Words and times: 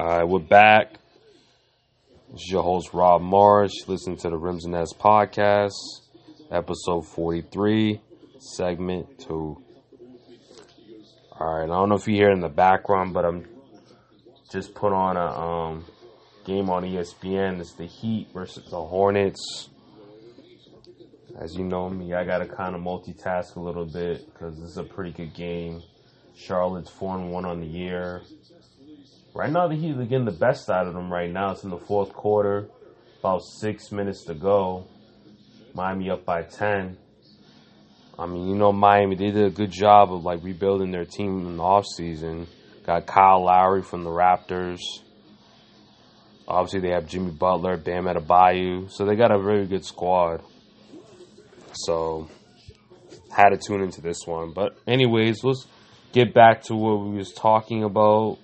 Alright, 0.00 0.26
we're 0.26 0.38
back. 0.38 0.94
This 2.30 2.40
is 2.40 2.50
your 2.50 2.62
host 2.62 2.94
Rob 2.94 3.20
Marsh. 3.20 3.72
Listen 3.86 4.16
to 4.16 4.30
the 4.30 4.38
Rims 4.38 4.64
and 4.64 4.72
Nets 4.72 4.94
podcast, 4.94 5.74
episode 6.50 7.02
43, 7.02 8.00
segment 8.38 9.18
2. 9.18 9.62
Alright, 11.32 11.64
I 11.64 11.72
don't 11.72 11.90
know 11.90 11.94
if 11.96 12.08
you 12.08 12.14
hear 12.14 12.30
in 12.30 12.40
the 12.40 12.48
background, 12.48 13.12
but 13.12 13.26
I'm 13.26 13.46
just 14.50 14.74
put 14.74 14.94
on 14.94 15.18
a 15.18 15.26
um, 15.26 15.84
game 16.46 16.70
on 16.70 16.84
ESPN. 16.84 17.60
It's 17.60 17.74
the 17.74 17.86
Heat 17.86 18.28
versus 18.32 18.64
the 18.70 18.80
Hornets. 18.80 19.68
As 21.38 21.54
you 21.54 21.64
know 21.64 21.90
me, 21.90 22.14
I 22.14 22.24
gotta 22.24 22.46
kind 22.46 22.74
of 22.74 22.80
multitask 22.80 23.56
a 23.56 23.60
little 23.60 23.86
bit 23.86 24.24
because 24.32 24.58
this 24.58 24.70
is 24.70 24.78
a 24.78 24.84
pretty 24.84 25.12
good 25.12 25.34
game. 25.34 25.82
Charlotte's 26.34 26.90
4 26.90 27.18
and 27.18 27.30
1 27.30 27.44
on 27.44 27.60
the 27.60 27.66
year. 27.66 28.22
Right 29.34 29.50
now, 29.50 29.66
the 29.66 29.76
Heat 29.76 29.96
are 29.96 30.04
getting 30.04 30.26
the 30.26 30.30
best 30.30 30.68
out 30.68 30.86
of 30.86 30.92
them 30.92 31.10
right 31.10 31.30
now. 31.30 31.52
It's 31.52 31.64
in 31.64 31.70
the 31.70 31.78
fourth 31.78 32.12
quarter, 32.12 32.68
about 33.20 33.42
six 33.42 33.90
minutes 33.90 34.24
to 34.26 34.34
go. 34.34 34.86
Miami 35.74 36.10
up 36.10 36.26
by 36.26 36.42
10. 36.42 36.98
I 38.18 38.26
mean, 38.26 38.48
you 38.48 38.54
know, 38.56 38.72
Miami, 38.72 39.16
they 39.16 39.30
did 39.30 39.46
a 39.46 39.50
good 39.50 39.70
job 39.70 40.12
of 40.12 40.22
like 40.22 40.42
rebuilding 40.42 40.90
their 40.90 41.06
team 41.06 41.46
in 41.46 41.56
the 41.56 41.62
offseason. 41.62 42.46
Got 42.84 43.06
Kyle 43.06 43.44
Lowry 43.44 43.82
from 43.82 44.04
the 44.04 44.10
Raptors. 44.10 44.80
Obviously, 46.46 46.80
they 46.80 46.90
have 46.90 47.08
Jimmy 47.08 47.30
Butler, 47.30 47.78
Bam 47.78 48.04
Adebayo. 48.04 48.90
So 48.90 49.06
they 49.06 49.16
got 49.16 49.30
a 49.30 49.40
very 49.40 49.66
good 49.66 49.84
squad. 49.84 50.42
So, 51.72 52.28
had 53.34 53.50
to 53.50 53.56
tune 53.56 53.80
into 53.80 54.02
this 54.02 54.26
one. 54.26 54.52
But, 54.52 54.76
anyways, 54.86 55.42
let's 55.42 55.66
get 56.12 56.34
back 56.34 56.64
to 56.64 56.74
what 56.74 57.06
we 57.06 57.16
was 57.16 57.32
talking 57.32 57.82
about. 57.82 58.38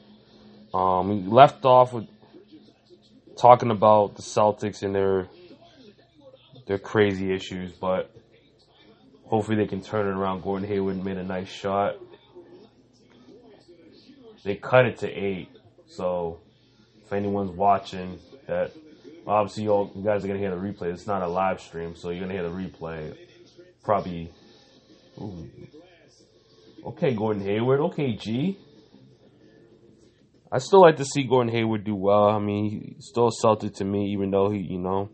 Um, 0.74 1.08
we 1.08 1.30
left 1.30 1.64
off 1.64 1.92
with 1.92 2.06
talking 3.38 3.70
about 3.70 4.16
the 4.16 4.22
Celtics 4.22 4.82
and 4.82 4.94
their 4.94 5.28
their 6.66 6.78
crazy 6.78 7.32
issues, 7.32 7.72
but 7.72 8.14
hopefully 9.24 9.56
they 9.56 9.66
can 9.66 9.80
turn 9.80 10.06
it 10.06 10.10
around. 10.10 10.42
Gordon 10.42 10.68
Hayward 10.68 11.02
made 11.02 11.16
a 11.16 11.24
nice 11.24 11.48
shot. 11.48 11.96
They 14.44 14.56
cut 14.56 14.84
it 14.84 14.98
to 14.98 15.08
eight, 15.10 15.50
so 15.86 16.40
if 17.04 17.12
anyone's 17.12 17.50
watching, 17.50 18.18
that 18.46 18.72
obviously 19.26 19.64
you, 19.64 19.90
you 19.94 20.04
guys 20.04 20.24
are 20.24 20.28
gonna 20.28 20.38
hear 20.38 20.50
the 20.50 20.56
replay. 20.56 20.92
It's 20.92 21.06
not 21.06 21.22
a 21.22 21.28
live 21.28 21.60
stream, 21.60 21.96
so 21.96 22.10
you're 22.10 22.20
gonna 22.20 22.34
hear 22.34 22.48
the 22.48 22.54
replay. 22.54 23.16
Probably. 23.82 24.30
Ooh. 25.18 25.48
Okay, 26.84 27.14
Gordon 27.14 27.42
Hayward. 27.42 27.80
Okay, 27.80 28.12
G. 28.14 28.58
I 30.50 30.58
still 30.58 30.80
like 30.80 30.96
to 30.96 31.04
see 31.04 31.24
Gordon 31.24 31.52
Hayward 31.52 31.84
do 31.84 31.94
well. 31.94 32.30
I 32.30 32.38
mean, 32.38 32.94
he's 32.96 33.06
still 33.06 33.30
Celtic 33.30 33.74
to 33.74 33.84
me, 33.84 34.12
even 34.12 34.30
though 34.30 34.50
he, 34.50 34.60
you 34.60 34.78
know, 34.78 35.10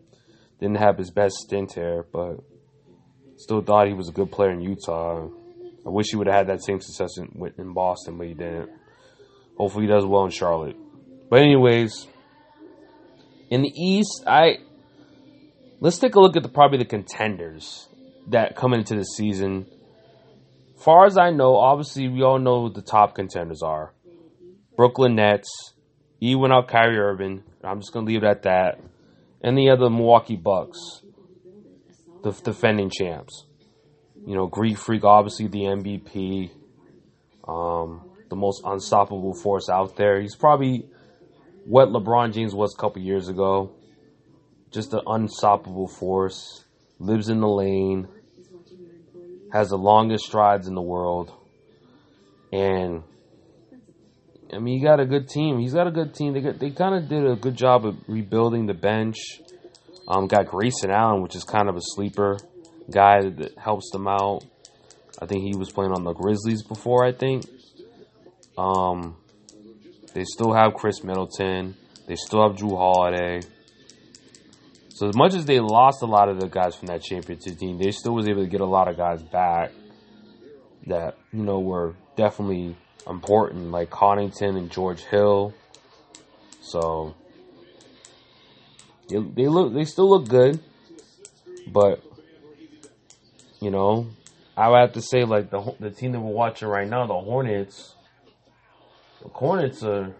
didn't 0.59 0.77
have 0.77 0.97
his 0.97 1.11
best 1.11 1.35
stint 1.35 1.73
here, 1.73 2.05
but 2.11 2.37
still 3.37 3.61
thought 3.61 3.87
he 3.87 3.93
was 3.93 4.07
a 4.07 4.13
good 4.13 4.31
player 4.31 4.51
in 4.51 4.61
Utah. 4.61 5.27
I 5.85 5.89
wish 5.89 6.07
he 6.09 6.15
would 6.15 6.27
have 6.27 6.35
had 6.35 6.47
that 6.47 6.63
same 6.63 6.79
success 6.79 7.17
in, 7.17 7.51
in 7.57 7.73
Boston, 7.73 8.17
but 8.17 8.27
he 8.27 8.33
didn't. 8.33 8.69
Hopefully, 9.57 9.85
he 9.85 9.91
does 9.91 10.05
well 10.05 10.23
in 10.23 10.31
Charlotte. 10.31 10.77
But 11.29 11.41
anyways, 11.41 12.07
in 13.49 13.61
the 13.61 13.69
East, 13.69 14.23
I 14.25 14.57
let's 15.81 15.97
take 15.97 16.15
a 16.15 16.19
look 16.19 16.37
at 16.37 16.43
the 16.43 16.49
probably 16.49 16.77
the 16.77 16.85
contenders 16.85 17.87
that 18.29 18.55
come 18.55 18.73
into 18.73 18.95
the 18.95 19.03
season. 19.03 19.65
Far 20.77 21.05
as 21.05 21.17
I 21.17 21.31
know, 21.31 21.55
obviously 21.57 22.07
we 22.07 22.21
all 22.21 22.39
know 22.39 22.69
the 22.69 22.81
top 22.81 23.15
contenders 23.15 23.61
are. 23.61 23.94
Brooklyn 24.75 25.15
Nets, 25.15 25.73
even 26.19 26.41
without 26.41 26.67
Kyrie 26.67 26.97
Irving. 26.97 27.43
I'm 27.63 27.79
just 27.79 27.93
gonna 27.93 28.05
leave 28.05 28.23
it 28.23 28.27
at 28.27 28.43
that. 28.43 28.79
And 29.41 29.57
the 29.57 29.69
other 29.69 29.89
Milwaukee 29.89 30.35
Bucks, 30.35 31.01
the 32.23 32.31
defending 32.31 32.89
champs. 32.89 33.45
You 34.25 34.35
know, 34.35 34.47
Greek 34.47 34.77
Freak, 34.77 35.03
obviously 35.03 35.47
the 35.47 35.65
MVP, 35.65 36.51
um, 37.47 38.09
the 38.29 38.35
most 38.35 38.63
unstoppable 38.65 39.35
force 39.35 39.69
out 39.69 39.95
there. 39.95 40.19
He's 40.19 40.35
probably 40.35 40.89
what 41.65 41.89
LeBron 41.89 42.33
James 42.33 42.53
was 42.53 42.75
a 42.75 42.81
couple 42.81 43.01
years 43.01 43.27
ago. 43.27 43.71
Just 44.71 44.93
an 44.93 45.01
unstoppable 45.05 45.87
force. 45.87 46.65
Lives 46.99 47.29
in 47.29 47.39
the 47.39 47.47
lane. 47.47 48.07
Has 49.53 49.69
the 49.69 49.77
longest 49.77 50.25
strides 50.25 50.67
in 50.67 50.73
the 50.75 50.81
world. 50.81 51.31
And 52.51 53.03
I 54.53 54.59
mean, 54.59 54.79
he 54.79 54.83
got 54.83 54.99
a 54.99 55.05
good 55.05 55.27
team. 55.27 55.59
He's 55.59 55.73
got 55.73 55.87
a 55.87 55.91
good 55.91 56.13
team. 56.13 56.33
They 56.33 56.41
got, 56.41 56.59
they 56.59 56.71
kind 56.71 56.95
of 56.95 57.09
did 57.09 57.25
a 57.25 57.35
good 57.35 57.55
job 57.55 57.85
of 57.85 57.95
rebuilding 58.07 58.67
the 58.67 58.73
bench. 58.73 59.17
Um, 60.07 60.27
got 60.27 60.47
Grayson 60.47 60.91
Allen, 60.91 61.21
which 61.21 61.35
is 61.35 61.43
kind 61.43 61.67
of 61.67 61.75
a 61.75 61.81
sleeper 61.81 62.37
guy 62.91 63.21
that 63.21 63.57
helps 63.57 63.89
them 63.91 64.07
out. 64.07 64.43
I 65.21 65.25
think 65.25 65.43
he 65.43 65.57
was 65.57 65.71
playing 65.71 65.91
on 65.91 66.03
the 66.03 66.13
Grizzlies 66.13 66.61
before. 66.61 67.05
I 67.05 67.11
think. 67.11 67.45
Um, 68.57 69.17
they 70.13 70.23
still 70.23 70.53
have 70.53 70.73
Khris 70.75 71.03
Middleton. 71.03 71.75
They 72.07 72.15
still 72.15 72.47
have 72.47 72.57
Jrue 72.57 72.77
Holiday. 72.77 73.41
So 74.89 75.09
as 75.09 75.15
much 75.15 75.33
as 75.33 75.45
they 75.45 75.59
lost 75.59 76.01
a 76.03 76.05
lot 76.05 76.29
of 76.29 76.39
the 76.39 76.47
guys 76.47 76.75
from 76.75 76.87
that 76.87 77.01
championship 77.01 77.57
team, 77.57 77.77
they 77.77 77.91
still 77.91 78.13
was 78.13 78.29
able 78.29 78.43
to 78.43 78.49
get 78.49 78.61
a 78.61 78.65
lot 78.65 78.87
of 78.87 78.95
guys 78.95 79.21
back 79.23 79.71
that 80.87 81.17
you 81.33 81.43
know 81.43 81.59
were 81.59 81.95
definitely 82.15 82.77
important, 83.07 83.71
like 83.71 83.89
Connaughton 83.89 84.57
and 84.57 84.71
George 84.71 85.01
Hill. 85.01 85.53
So 86.61 87.15
they, 89.09 89.17
they 89.19 89.47
look, 89.47 89.73
they 89.73 89.85
still 89.85 90.09
look 90.09 90.27
good, 90.27 90.59
but 91.67 92.03
you 93.61 93.71
know, 93.71 94.07
I 94.57 94.69
would 94.69 94.79
have 94.79 94.93
to 94.93 95.01
say 95.01 95.23
like 95.23 95.49
the 95.49 95.75
the 95.79 95.91
team 95.91 96.11
that 96.13 96.19
we're 96.19 96.33
watching 96.33 96.67
right 96.67 96.87
now, 96.87 97.05
the 97.05 97.13
Hornets. 97.13 97.93
The 99.21 99.29
Hornets 99.29 99.83
are 99.83 100.13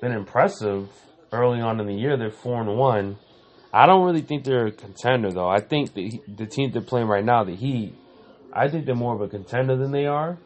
been 0.00 0.12
impressive 0.12 0.88
early 1.32 1.60
on 1.60 1.80
in 1.80 1.86
the 1.86 1.94
year. 1.94 2.16
They're 2.16 2.30
four 2.30 2.60
and 2.60 2.76
one. 2.76 3.18
I 3.72 3.86
don't 3.86 4.04
really 4.04 4.22
think 4.22 4.44
they're 4.44 4.66
a 4.66 4.72
contender 4.72 5.30
though. 5.30 5.48
I 5.48 5.60
think 5.60 5.94
the 5.94 6.20
the 6.28 6.46
team 6.46 6.72
they're 6.72 6.82
playing 6.82 7.08
right 7.08 7.24
now, 7.24 7.44
the 7.44 7.54
Heat, 7.54 7.94
I 8.52 8.68
think 8.68 8.86
they're 8.86 8.94
more 8.94 9.14
of 9.14 9.20
a 9.20 9.28
contender 9.28 9.76
than 9.76 9.92
they 9.92 10.06
are. 10.06 10.38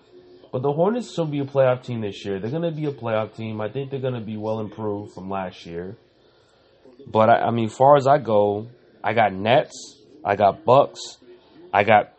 But 0.53 0.63
the 0.63 0.73
Hornets 0.73 1.15
should 1.15 1.31
be 1.31 1.39
a 1.39 1.45
playoff 1.45 1.85
team 1.85 2.01
this 2.01 2.25
year. 2.25 2.41
They're 2.41 2.51
going 2.51 2.63
to 2.63 2.73
be 2.73 2.87
a 2.87 2.93
playoff 2.93 3.37
team. 3.37 3.61
I 3.61 3.69
think 3.69 3.91
they're 3.91 4.01
going 4.01 4.15
to 4.15 4.21
be 4.21 4.37
well 4.37 4.59
improved 4.59 5.13
from 5.15 5.31
last 5.31 5.65
year. 5.65 5.97
But 7.07 7.31
I, 7.31 7.47
I 7.47 7.51
mean, 7.51 7.69
far 7.69 7.97
as 7.97 8.07
I 8.07 8.19
go, 8.19 8.67
I 9.03 9.15
got 9.15 9.33
Nets, 9.33 9.99
I 10.25 10.35
got 10.35 10.65
Bucks, 10.65 11.19
I 11.73 11.85
got 11.85 12.13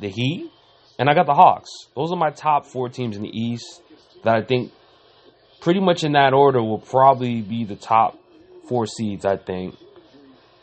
the 0.00 0.08
Heat, 0.08 0.50
and 0.98 1.10
I 1.10 1.14
got 1.14 1.26
the 1.26 1.34
Hawks. 1.34 1.70
Those 1.94 2.12
are 2.12 2.16
my 2.16 2.30
top 2.30 2.66
four 2.66 2.88
teams 2.88 3.16
in 3.16 3.22
the 3.22 3.36
East 3.36 3.82
that 4.22 4.36
I 4.36 4.42
think, 4.42 4.72
pretty 5.60 5.80
much 5.80 6.04
in 6.04 6.12
that 6.12 6.32
order, 6.32 6.62
will 6.62 6.78
probably 6.78 7.42
be 7.42 7.64
the 7.64 7.76
top 7.76 8.18
four 8.68 8.86
seeds. 8.86 9.24
I 9.24 9.36
think 9.36 9.74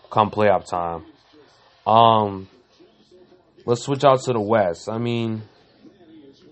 come 0.10 0.32
playoff 0.32 0.70
time. 0.70 1.06
Um, 1.86 2.48
let's 3.66 3.84
switch 3.84 4.06
out 4.06 4.22
to 4.24 4.34
the 4.34 4.40
West. 4.42 4.88
I 4.90 5.00
mean. 5.00 5.44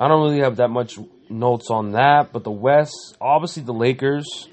I 0.02 0.08
don't 0.08 0.24
really 0.24 0.42
have 0.42 0.56
that 0.56 0.70
much 0.70 0.98
notes 1.30 1.70
on 1.70 1.92
that, 1.92 2.30
but 2.34 2.44
the 2.44 2.50
West, 2.50 3.16
obviously 3.22 3.62
the 3.62 3.72
Lakers. 3.72 4.50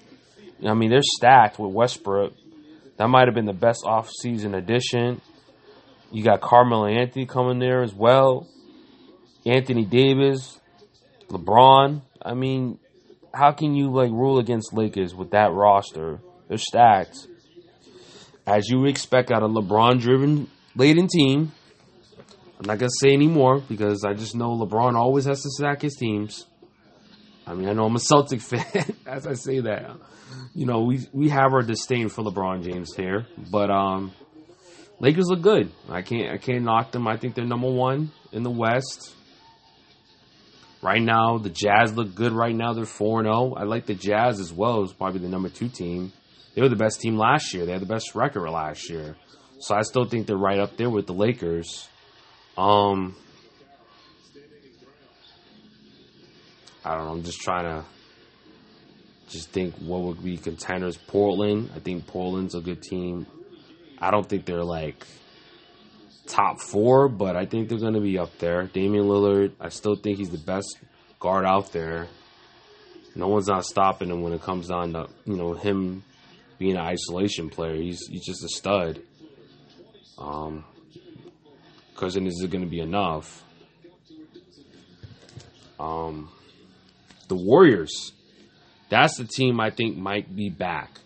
I 0.63 0.75
mean, 0.75 0.91
they're 0.91 1.01
stacked 1.03 1.59
with 1.59 1.73
Westbrook. 1.73 2.35
That 2.99 3.09
might 3.09 3.29
have 3.29 3.35
been 3.35 3.47
the 3.47 3.55
best 3.55 3.83
off-season 3.87 4.55
addition. 4.55 5.23
You 6.13 6.23
got 6.23 6.43
Carmelo 6.43 6.87
Anthony 6.87 7.25
coming 7.25 7.61
there 7.61 7.83
as 7.83 7.95
well. 7.95 8.47
Anthony 9.47 9.87
Davis, 9.87 10.61
LeBron. 11.31 12.03
I 12.21 12.35
mean, 12.35 12.79
how 13.33 13.53
can 13.53 13.75
you 13.75 13.91
like 13.91 14.11
rule 14.11 14.41
against 14.41 14.75
Lakers 14.75 15.15
with 15.15 15.31
that 15.31 15.53
roster? 15.53 16.21
They're 16.49 16.59
stacked. 16.59 17.27
As 18.47 18.69
you 18.69 18.81
would 18.81 18.91
expect 18.91 19.31
out 19.31 19.43
of 19.43 19.53
LeBron-driven 19.53 20.51
laden 20.77 21.09
team, 21.09 21.53
I'm 22.59 22.67
not 22.67 22.79
gonna 22.79 22.91
say 23.01 23.13
anymore 23.13 23.63
because 23.69 24.05
I 24.05 24.15
just 24.15 24.35
know 24.35 24.51
LeBron 24.59 24.95
always 24.95 25.27
has 25.27 25.43
to 25.43 25.51
sack 25.51 25.83
his 25.83 25.95
teams. 25.95 26.47
I 27.47 27.55
mean, 27.55 27.69
I 27.69 27.73
know 27.73 27.87
I'm 27.87 27.95
a 27.95 28.01
Celtic 28.01 28.41
fan 28.43 28.85
as 29.07 29.27
I 29.27 29.35
say 29.35 29.61
that. 29.61 29.91
You 30.55 30.67
know, 30.67 30.83
we 30.83 31.07
we 31.13 31.29
have 31.29 31.53
our 31.53 31.63
disdain 31.63 32.09
for 32.09 32.25
LeBron 32.25 32.65
James 32.65 32.95
here, 32.95 33.27
but 33.51 33.71
um, 33.71 34.13
Lakers 34.99 35.27
look 35.29 35.43
good. 35.43 35.71
I 35.89 36.03
can't 36.03 36.33
I 36.33 36.39
can't 36.39 36.65
knock 36.65 36.91
them. 36.91 37.07
I 37.07 37.17
think 37.17 37.35
they're 37.35 37.45
number 37.45 37.71
one 37.71 38.11
in 38.33 38.43
the 38.43 38.51
West. 38.51 39.15
Right 40.83 41.03
now, 41.03 41.39
the 41.39 41.51
Jazz 41.51 41.95
look 41.95 42.15
good. 42.15 42.33
Right 42.33 42.55
now, 42.55 42.73
they're 42.73 42.85
four 42.85 43.23
zero. 43.23 43.55
I 43.57 43.65
like 43.65 43.87
the 43.87 43.95
Jazz 43.95 44.41
as 44.41 44.53
well. 44.53 44.83
It's 44.83 44.93
probably 44.93 45.21
the 45.21 45.29
number 45.29 45.49
two 45.49 45.69
team. 45.69 46.13
They 46.55 46.63
were 46.63 46.69
the 46.69 46.77
best 46.77 47.01
team 47.01 47.17
last 47.17 47.55
year. 47.55 47.67
They 47.67 47.73
had 47.73 47.83
the 47.83 47.87
best 47.87 48.15
record 48.15 48.49
last 48.51 48.91
year. 48.91 49.17
So 49.61 49.75
I 49.75 49.83
still 49.83 50.05
think 50.05 50.27
they're 50.27 50.37
right 50.37 50.59
up 50.59 50.77
there 50.77 50.91
with 50.91 51.07
the 51.07 51.15
Lakers. 51.15 51.89
Um, 52.59 53.15
I 56.85 56.97
don't 56.97 57.05
know. 57.05 57.13
I'm 57.13 57.23
just 57.23 57.41
trying 57.41 57.65
to 57.65 57.85
just 59.29 59.51
think 59.51 59.77
what 59.77 60.01
would 60.01 60.25
be 60.25 60.37
contenders. 60.37 60.97
Portland, 60.97 61.71
I 61.77 61.79
think 61.79 62.09
Portland's 62.09 62.57
a 62.57 62.61
good 62.61 62.83
team. 62.83 63.27
I 64.01 64.11
don't 64.11 64.29
think 64.29 64.45
they're 64.45 64.65
like 64.65 65.07
top 66.27 66.61
four, 66.61 67.09
but 67.09 67.37
I 67.37 67.47
think 67.47 67.69
they're 67.69 67.79
going 67.79 67.95
to 67.95 68.01
be 68.01 68.19
up 68.19 68.37
there. 68.39 68.65
Damian 68.65 69.05
Lillard, 69.05 69.53
I 69.61 69.69
still 69.69 69.95
think 69.95 70.19
he's 70.19 70.31
the 70.31 70.39
best 70.39 70.79
guard 71.21 71.45
out 71.45 71.73
there. 71.73 72.09
No 73.15 73.29
one's 73.29 73.47
not 73.47 73.67
stopping 73.67 74.11
him 74.11 74.23
when 74.23 74.33
it 74.33 74.43
comes 74.43 74.67
down 74.67 74.95
to 74.95 75.07
you 75.27 75.37
know 75.37 75.55
him 75.55 76.03
being 76.59 76.77
an 76.77 76.83
isolation 76.83 77.51
player. 77.51 77.77
He's 77.77 78.05
he's 78.09 78.27
just 78.27 78.43
a 78.43 78.49
stud. 78.49 79.01
Um, 80.19 80.65
because 81.99 82.15
then 82.15 82.27
is 82.27 82.41
it 82.43 82.51
going 82.51 82.63
to 82.63 82.71
be 82.71 82.79
enough? 82.79 83.43
Um, 85.81 86.31
the 87.27 87.35
Warriors, 87.35 88.13
that's 88.89 89.19
the 89.19 89.25
team 89.25 89.59
I 89.59 89.71
think 89.71 89.97
might 89.97 90.35
be 90.35 90.49
back. 90.49 91.01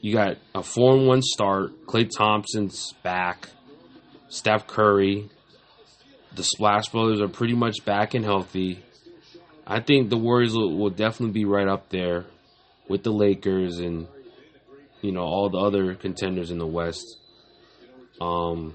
You 0.00 0.14
got 0.14 0.36
a 0.54 0.62
four 0.62 0.96
and 0.96 1.06
one 1.06 1.20
start. 1.20 1.84
Klay 1.86 2.08
Thompson's 2.16 2.92
back. 3.02 3.48
Steph 4.28 4.68
Curry. 4.68 5.28
The 6.36 6.44
Splash 6.44 6.88
Brothers 6.90 7.20
are 7.20 7.28
pretty 7.28 7.54
much 7.54 7.84
back 7.84 8.14
and 8.14 8.24
healthy. 8.24 8.84
I 9.66 9.80
think 9.80 10.10
the 10.10 10.16
Warriors 10.16 10.54
will, 10.54 10.76
will 10.78 10.90
definitely 10.90 11.32
be 11.32 11.44
right 11.44 11.66
up 11.66 11.90
there 11.90 12.24
with 12.88 13.02
the 13.02 13.12
Lakers 13.12 13.78
and 13.78 14.06
you 15.02 15.10
know 15.10 15.22
all 15.22 15.50
the 15.50 15.58
other 15.58 15.96
contenders 15.96 16.52
in 16.52 16.58
the 16.58 16.66
West. 16.66 17.04
Um, 18.20 18.74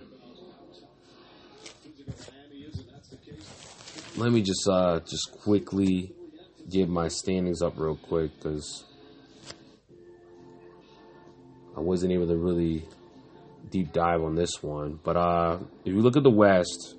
let 4.18 4.32
me 4.32 4.42
just 4.42 4.68
uh, 4.70 5.00
just 5.02 5.32
quickly 5.44 6.14
give 6.70 6.88
my 6.88 7.08
standings 7.08 7.62
up 7.62 7.74
real 7.78 7.98
quick 7.98 8.32
because 8.38 8.86
I 11.76 11.82
wasn't 11.82 12.14
able 12.14 12.28
to 12.28 12.38
really 12.38 12.88
deep 13.70 13.92
dive 13.92 14.22
on 14.22 14.36
this 14.36 14.62
one. 14.62 15.00
But 15.04 15.18
uh, 15.18 15.60
if 15.84 15.94
you 15.94 16.02
look 16.02 16.16
at 16.16 16.24
the 16.24 16.30
West, 16.30 16.96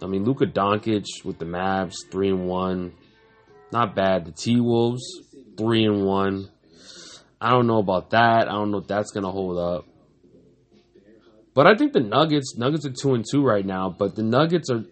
I 0.00 0.06
mean 0.06 0.24
Luka 0.24 0.46
Doncic 0.46 1.24
with 1.24 1.38
the 1.38 1.46
Mavs 1.46 1.94
three 2.10 2.28
and 2.28 2.46
one, 2.46 2.92
not 3.72 3.96
bad. 3.96 4.26
The 4.26 4.32
T 4.32 4.60
Wolves 4.60 5.02
three 5.58 5.84
and 5.84 6.04
one. 6.04 6.48
I 7.40 7.50
don't 7.50 7.66
know 7.66 7.78
about 7.78 8.10
that. 8.10 8.48
I 8.48 8.52
don't 8.52 8.70
know 8.70 8.78
if 8.78 8.86
that's 8.86 9.10
gonna 9.10 9.32
hold 9.32 9.58
up. 9.58 9.84
But 11.56 11.66
I 11.66 11.74
think 11.74 11.94
the 11.94 12.00
Nuggets, 12.00 12.54
Nuggets 12.58 12.84
are 12.84 12.92
two 12.92 13.14
and 13.14 13.24
two 13.28 13.42
right 13.42 13.64
now. 13.64 13.88
But 13.88 14.14
the 14.14 14.22
Nuggets 14.22 14.70
are, 14.70 14.84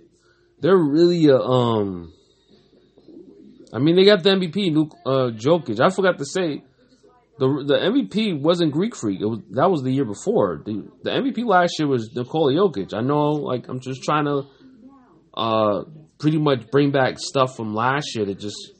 they're 0.60 0.76
really 0.76 1.26
a, 1.26 1.36
um. 1.36 2.10
I 3.70 3.78
mean, 3.80 3.96
they 3.96 4.06
got 4.06 4.22
the 4.22 4.30
MVP, 4.30 4.72
Luke 4.74 4.96
uh, 5.04 5.30
Jokic. 5.36 5.78
I 5.78 5.90
forgot 5.90 6.16
to 6.18 6.24
say, 6.24 6.62
the 7.38 7.46
the 7.66 7.74
MVP 7.74 8.40
wasn't 8.40 8.72
Greek 8.72 8.96
Freak. 8.96 9.20
It 9.20 9.26
was 9.26 9.40
that 9.50 9.70
was 9.70 9.82
the 9.82 9.90
year 9.90 10.06
before. 10.06 10.62
The 10.64 10.90
the 11.02 11.10
MVP 11.10 11.44
last 11.44 11.74
year 11.78 11.86
was 11.86 12.10
Nikola 12.14 12.52
Jokic. 12.54 12.94
I 12.94 13.02
know, 13.02 13.32
like 13.32 13.68
I'm 13.68 13.80
just 13.80 14.02
trying 14.02 14.24
to, 14.24 14.44
uh, 15.34 15.82
pretty 16.18 16.38
much 16.38 16.70
bring 16.70 16.92
back 16.92 17.18
stuff 17.18 17.56
from 17.56 17.74
last 17.74 18.14
year 18.16 18.24
to 18.24 18.34
just, 18.34 18.72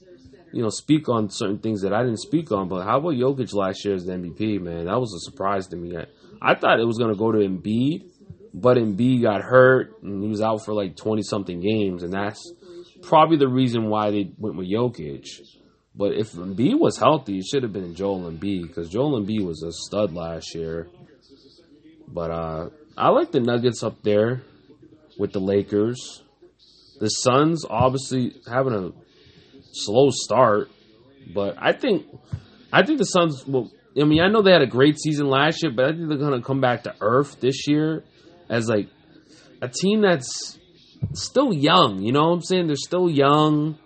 you 0.55 0.63
know, 0.63 0.71
speak 0.71 1.11
on 1.11 1.29
certain 1.29 1.59
things 1.59 1.83
that 1.83 1.93
I 1.93 2.03
didn't 2.03 2.21
speak 2.21 2.51
on. 2.51 2.69
But 2.69 2.85
how 2.85 2.99
about 2.99 3.15
Jokic 3.15 3.53
last 3.53 3.85
year 3.85 3.95
as 3.95 4.07
the 4.07 4.13
MVP? 4.13 4.59
Man, 4.63 4.87
that 4.87 4.99
was 4.99 5.13
a 5.13 5.31
surprise 5.31 5.67
to 5.67 5.77
me. 5.77 5.99
I, 5.99 6.07
I 6.45 6.55
thought 6.55 6.79
it 6.79 6.87
was 6.87 6.99
going 6.99 7.11
to 7.11 7.19
go 7.19 7.33
to 7.33 7.39
Embiid, 7.39 8.05
but 8.53 8.77
Embiid 8.77 9.23
got 9.23 9.41
hurt 9.41 10.03
and 10.03 10.23
he 10.23 10.29
was 10.29 10.43
out 10.43 10.63
for 10.63 10.75
like 10.75 10.95
20 10.95 11.23
something 11.23 11.59
games, 11.59 12.03
and 12.03 12.13
that's 12.13 12.53
probably 13.03 13.39
the 13.39 13.49
reason 13.49 13.89
why 13.89 14.11
they 14.11 14.31
went 14.37 14.57
with 14.57 14.69
Jokic. 14.71 15.27
But 15.97 16.13
if 16.13 16.33
Embiid 16.33 16.79
was 16.79 16.99
healthy, 16.99 17.39
it 17.39 17.47
should 17.47 17.63
have 17.63 17.73
been 17.73 17.95
Joel 17.95 18.31
Embiid 18.31 18.69
because 18.69 18.91
Joel 18.91 19.23
Embiid 19.23 19.47
was 19.47 19.63
a 19.63 19.73
stud 19.73 20.13
last 20.13 20.55
year. 20.55 20.89
But 22.07 22.31
uh, 22.31 22.69
I 22.97 23.09
like 23.09 23.33
the 23.33 23.41
Nuggets 23.41 23.83
up 23.83 24.03
there 24.03 24.43
with 25.19 25.33
the 25.33 25.41
Lakers. 25.41 26.23
The 27.01 27.09
Suns 27.09 27.65
obviously 27.69 28.35
having 28.47 28.75
a 28.75 28.93
slow 29.73 30.11
start, 30.11 30.71
but 31.35 31.57
I 31.59 31.73
think 31.73 32.07
I 32.73 32.85
think 32.85 32.99
the 32.99 33.05
Suns 33.05 33.47
will 33.47 33.71
I 34.01 34.05
mean, 34.05 34.21
I 34.21 34.29
know 34.29 34.43
they 34.43 34.53
had 34.53 34.63
a 34.63 34.67
great 34.67 34.99
season 34.99 35.29
last 35.29 35.63
year, 35.63 35.73
but 35.75 35.85
I 35.85 35.89
think 35.93 36.09
they're 36.09 36.19
going 36.19 36.41
to 36.41 36.45
come 36.45 36.61
back 36.61 36.83
to 36.85 36.95
earth 37.01 37.41
this 37.41 37.69
year 37.69 38.03
as 38.49 38.69
like 38.69 38.89
a 39.63 39.69
team 39.69 40.03
that's 40.03 40.59
still 41.13 41.53
young. 41.53 42.03
You 42.03 42.13
know 42.13 42.29
what 42.29 42.35
I'm 42.35 42.43
saying? 42.43 42.67
They're 42.67 42.77
still 42.77 43.09
young. 43.09 43.79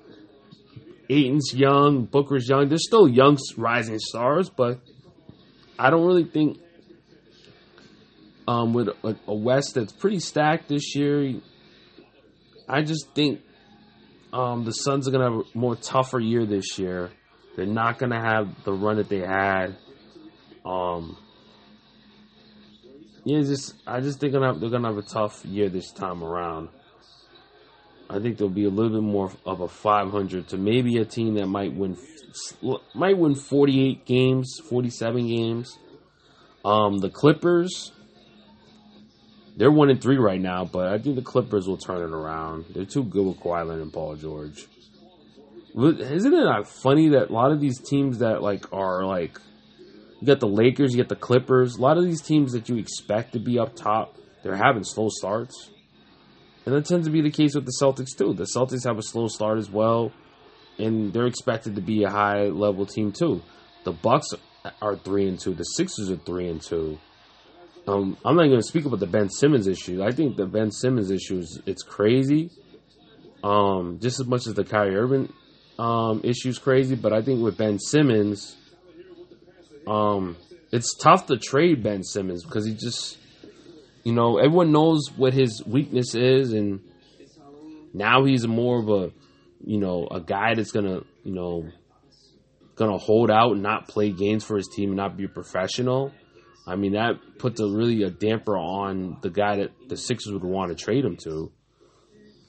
Ayton's 1.10 1.52
young, 1.54 2.04
Booker's 2.04 2.48
young. 2.48 2.68
They're 2.68 2.78
still 2.78 3.08
young 3.08 3.38
rising 3.56 3.98
stars, 3.98 4.50
but 4.50 4.80
I 5.78 5.90
don't 5.90 6.06
really 6.06 6.24
think 6.24 6.58
um, 8.46 8.74
with 8.74 8.88
a, 8.88 9.16
a 9.26 9.34
West 9.34 9.74
that's 9.74 9.92
pretty 9.92 10.20
stacked 10.20 10.68
this 10.68 10.94
year. 10.94 11.40
I 12.68 12.82
just 12.82 13.14
think 13.14 13.40
um, 14.34 14.64
the 14.64 14.72
Suns 14.72 15.08
are 15.08 15.10
gonna 15.10 15.30
have 15.30 15.46
a 15.54 15.58
more 15.58 15.76
tougher 15.76 16.20
year 16.20 16.44
this 16.44 16.78
year. 16.78 17.10
They're 17.56 17.64
not 17.64 17.98
gonna 17.98 18.20
have 18.20 18.64
the 18.64 18.72
run 18.74 18.96
that 18.96 19.08
they 19.08 19.20
had 19.20 19.76
um, 20.64 21.16
yeah, 23.24 23.40
just 23.42 23.74
I 23.86 24.00
just 24.00 24.20
think 24.20 24.32
gonna 24.32 24.58
they're 24.58 24.70
gonna 24.70 24.88
have 24.88 24.98
a 24.98 25.02
tough 25.02 25.44
year 25.44 25.68
this 25.68 25.92
time 25.92 26.22
around. 26.22 26.68
I 28.10 28.18
think 28.20 28.38
there'll 28.38 28.48
be 28.50 28.64
a 28.64 28.70
little 28.70 28.90
bit 28.90 29.02
more 29.02 29.30
of 29.44 29.60
a 29.60 29.68
500 29.68 30.48
to 30.48 30.56
maybe 30.56 30.96
a 30.96 31.04
team 31.04 31.34
that 31.34 31.46
might 31.46 31.74
win 31.74 31.96
might 32.94 33.18
win 33.18 33.34
48 33.34 34.06
games, 34.06 34.60
47 34.68 35.28
games. 35.28 35.78
Um, 36.64 36.98
the 36.98 37.10
Clippers, 37.10 37.92
they're 39.56 39.70
one 39.70 39.90
and 39.90 40.00
three 40.00 40.16
right 40.16 40.40
now, 40.40 40.64
but 40.64 40.88
I 40.88 40.98
think 40.98 41.16
the 41.16 41.22
Clippers 41.22 41.66
will 41.68 41.76
turn 41.76 41.98
it 41.98 42.14
around. 42.14 42.66
They're 42.70 42.84
too 42.84 43.04
good 43.04 43.26
with 43.26 43.40
Kawhi 43.40 43.66
Leonard 43.66 43.82
and 43.82 43.92
Paul 43.92 44.16
George. 44.16 44.66
Isn't 45.76 46.34
it 46.34 46.66
funny 46.66 47.10
that 47.10 47.28
a 47.28 47.32
lot 47.32 47.52
of 47.52 47.60
these 47.60 47.78
teams 47.78 48.18
that 48.18 48.42
like 48.42 48.72
are 48.72 49.04
like 49.04 49.38
you 50.20 50.26
got 50.26 50.40
the 50.40 50.48
Lakers, 50.48 50.92
you 50.92 51.02
got 51.02 51.08
the 51.08 51.16
Clippers. 51.16 51.76
A 51.76 51.80
lot 51.80 51.96
of 51.96 52.04
these 52.04 52.20
teams 52.20 52.52
that 52.52 52.68
you 52.68 52.76
expect 52.76 53.32
to 53.32 53.38
be 53.38 53.58
up 53.58 53.76
top, 53.76 54.16
they're 54.42 54.56
having 54.56 54.84
slow 54.84 55.08
starts. 55.10 55.70
And 56.66 56.74
that 56.74 56.86
tends 56.86 57.06
to 57.06 57.12
be 57.12 57.22
the 57.22 57.30
case 57.30 57.54
with 57.54 57.64
the 57.64 57.72
Celtics 57.80 58.16
too. 58.16 58.34
The 58.34 58.44
Celtics 58.44 58.84
have 58.84 58.98
a 58.98 59.02
slow 59.02 59.28
start 59.28 59.58
as 59.58 59.70
well, 59.70 60.12
and 60.78 61.12
they're 61.12 61.26
expected 61.26 61.76
to 61.76 61.80
be 61.80 62.04
a 62.04 62.10
high 62.10 62.48
level 62.48 62.84
team 62.84 63.12
too. 63.12 63.42
The 63.84 63.92
Bucks 63.92 64.28
are 64.82 64.96
three 64.96 65.28
and 65.28 65.38
two. 65.38 65.54
The 65.54 65.64
Sixers 65.64 66.10
are 66.10 66.16
three 66.16 66.48
and 66.48 66.60
two. 66.60 66.98
Um, 67.86 68.18
I'm 68.22 68.36
not 68.36 68.44
going 68.44 68.60
to 68.60 68.62
speak 68.62 68.84
about 68.84 69.00
the 69.00 69.06
Ben 69.06 69.30
Simmons 69.30 69.66
issue. 69.66 70.02
I 70.02 70.10
think 70.10 70.36
the 70.36 70.44
Ben 70.44 70.70
Simmons 70.70 71.10
issue 71.10 71.38
is 71.38 71.62
it's 71.64 71.82
crazy. 71.82 72.50
Um, 73.42 73.98
just 74.02 74.20
as 74.20 74.26
much 74.26 74.46
as 74.46 74.54
the 74.54 74.64
Kyrie 74.64 74.96
Irving 74.96 75.32
um, 75.78 76.20
issue 76.24 76.48
is 76.48 76.58
crazy, 76.58 76.96
but 76.96 77.12
I 77.12 77.22
think 77.22 77.40
with 77.40 77.56
Ben 77.56 77.78
Simmons, 77.78 78.56
um, 79.88 80.36
it's 80.70 80.94
tough 80.96 81.26
to 81.26 81.38
trade 81.38 81.82
Ben 81.82 82.02
Simmons 82.02 82.44
because 82.44 82.66
he 82.66 82.74
just, 82.74 83.16
you 84.04 84.12
know, 84.12 84.38
everyone 84.38 84.70
knows 84.70 85.10
what 85.16 85.32
his 85.32 85.62
weakness 85.66 86.14
is, 86.14 86.52
and 86.52 86.80
now 87.94 88.24
he's 88.24 88.46
more 88.46 88.80
of 88.80 88.88
a, 88.88 89.12
you 89.64 89.78
know, 89.78 90.06
a 90.10 90.20
guy 90.20 90.54
that's 90.54 90.72
gonna, 90.72 91.00
you 91.24 91.34
know, 91.34 91.68
gonna 92.76 92.98
hold 92.98 93.30
out 93.30 93.52
and 93.52 93.62
not 93.62 93.88
play 93.88 94.10
games 94.10 94.44
for 94.44 94.56
his 94.56 94.68
team 94.68 94.90
and 94.90 94.96
not 94.96 95.16
be 95.16 95.24
a 95.24 95.28
professional. 95.28 96.12
I 96.66 96.76
mean, 96.76 96.92
that 96.92 97.14
puts 97.38 97.60
a 97.60 97.66
really 97.66 98.02
a 98.02 98.10
damper 98.10 98.56
on 98.56 99.16
the 99.22 99.30
guy 99.30 99.56
that 99.56 99.70
the 99.88 99.96
Sixers 99.96 100.34
would 100.34 100.44
want 100.44 100.68
to 100.68 100.84
trade 100.84 101.04
him 101.04 101.16
to. 101.24 101.50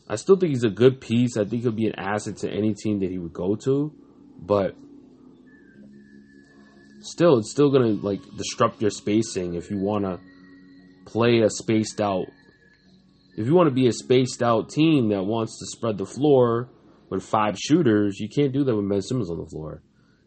I 0.10 0.18
still 0.18 0.36
think 0.36 0.50
he's 0.50 0.66
a 0.66 0.70
good 0.70 1.00
piece. 1.00 1.38
I 1.38 1.46
think 1.46 1.62
he'll 1.62 1.72
be 1.72 1.88
an 1.88 1.98
asset 1.98 2.38
to 2.38 2.52
any 2.52 2.74
team 2.74 3.00
that 3.00 3.10
he 3.10 3.18
would 3.18 3.32
go 3.32 3.56
to, 3.64 3.94
but 4.38 4.76
still, 7.02 7.38
it's 7.38 7.52
still 7.52 7.72
gonna 7.72 7.98
like 8.02 8.22
disrupt 8.38 8.82
your 8.82 8.92
spacing 8.92 9.56
if 9.56 9.70
you 9.70 9.78
want 9.78 10.06
to 10.06 10.20
play 11.06 11.40
a 11.40 11.50
spaced 11.50 12.02
out. 12.02 12.26
If 13.38 13.48
you 13.48 13.56
want 13.56 13.68
to 13.68 13.76
be 13.76 13.88
a 13.88 13.94
spaced 13.94 14.44
out 14.44 14.70
team 14.70 15.10
that 15.10 15.24
wants 15.24 15.60
to 15.60 15.66
spread 15.78 15.98
the 15.98 16.06
floor 16.06 16.70
with 17.10 17.24
five 17.24 17.58
shooters, 17.58 18.20
you 18.20 18.28
can't 18.28 18.52
do 18.52 18.64
that 18.64 18.76
with 18.76 18.90
Ben 18.90 19.02
Simmons 19.02 19.32
on 19.32 19.38
the 19.38 19.46
floor. 19.46 19.82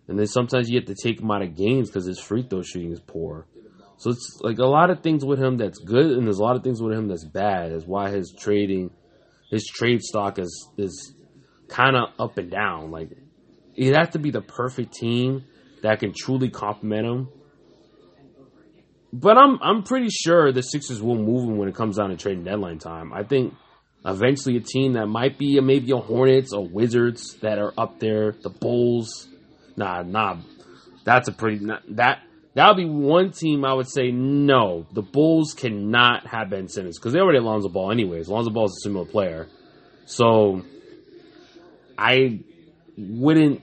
And 0.08 0.18
then 0.18 0.26
sometimes 0.26 0.68
you 0.68 0.78
have 0.78 0.86
to 0.86 0.94
take 0.94 1.20
him 1.20 1.30
out 1.30 1.42
of 1.42 1.56
games 1.56 1.88
because 1.88 2.06
his 2.06 2.18
free 2.18 2.42
throw 2.42 2.62
shooting 2.62 2.92
is 2.92 3.00
poor. 3.00 3.46
So 3.98 4.10
it's 4.10 4.38
like 4.40 4.58
a 4.58 4.66
lot 4.66 4.90
of 4.90 5.00
things 5.00 5.24
with 5.24 5.38
him 5.38 5.58
that's 5.58 5.78
good, 5.78 6.12
and 6.12 6.26
there's 6.26 6.38
a 6.38 6.42
lot 6.42 6.56
of 6.56 6.64
things 6.64 6.82
with 6.82 6.92
him 6.92 7.06
that's 7.06 7.24
bad. 7.24 7.70
Is 7.70 7.86
why 7.86 8.10
his 8.10 8.34
trading, 8.36 8.90
his 9.50 9.64
trade 9.66 10.02
stock 10.02 10.38
is 10.38 10.68
is 10.76 11.14
kind 11.68 11.96
of 11.96 12.08
up 12.18 12.36
and 12.36 12.50
down. 12.50 12.90
Like 12.90 13.10
it 13.76 13.94
has 13.94 14.10
to 14.10 14.18
be 14.18 14.30
the 14.30 14.40
perfect 14.40 14.94
team 14.94 15.44
that 15.82 16.00
can 16.00 16.12
truly 16.16 16.48
complement 16.48 17.06
him. 17.06 17.28
But 19.12 19.36
I'm 19.36 19.58
I'm 19.62 19.82
pretty 19.82 20.08
sure 20.08 20.52
the 20.52 20.62
Sixers 20.62 21.02
will 21.02 21.18
move 21.18 21.48
him 21.48 21.58
when 21.58 21.68
it 21.68 21.74
comes 21.74 21.98
down 21.98 22.10
to 22.10 22.16
trading 22.16 22.44
deadline 22.44 22.78
time. 22.78 23.12
I 23.12 23.24
think 23.24 23.54
eventually 24.04 24.56
a 24.56 24.60
team 24.60 24.94
that 24.94 25.06
might 25.06 25.38
be 25.38 25.58
a, 25.58 25.62
maybe 25.62 25.92
a 25.92 25.98
Hornets 25.98 26.52
or 26.52 26.66
Wizards 26.66 27.36
that 27.42 27.58
are 27.58 27.72
up 27.76 28.00
there. 28.00 28.32
The 28.32 28.48
Bulls, 28.48 29.28
nah, 29.76 30.02
nah, 30.02 30.38
that's 31.04 31.28
a 31.28 31.32
pretty 31.32 31.66
that 31.90 32.20
that 32.54 32.68
would 32.68 32.76
be 32.76 32.88
one 32.88 33.32
team 33.32 33.66
I 33.66 33.74
would 33.74 33.88
say 33.88 34.10
no. 34.10 34.86
The 34.92 35.02
Bulls 35.02 35.52
cannot 35.52 36.26
have 36.26 36.48
Ben 36.48 36.68
Simmons 36.68 36.98
because 36.98 37.12
they 37.12 37.20
already 37.20 37.38
have 37.38 37.44
Lonzo 37.44 37.68
Ball 37.68 37.92
anyways. 37.92 38.28
Lonzo 38.28 38.50
Ball 38.50 38.64
is 38.64 38.80
a 38.80 38.88
similar 38.88 39.04
player, 39.04 39.46
so 40.06 40.62
I 41.98 42.40
wouldn't 42.96 43.62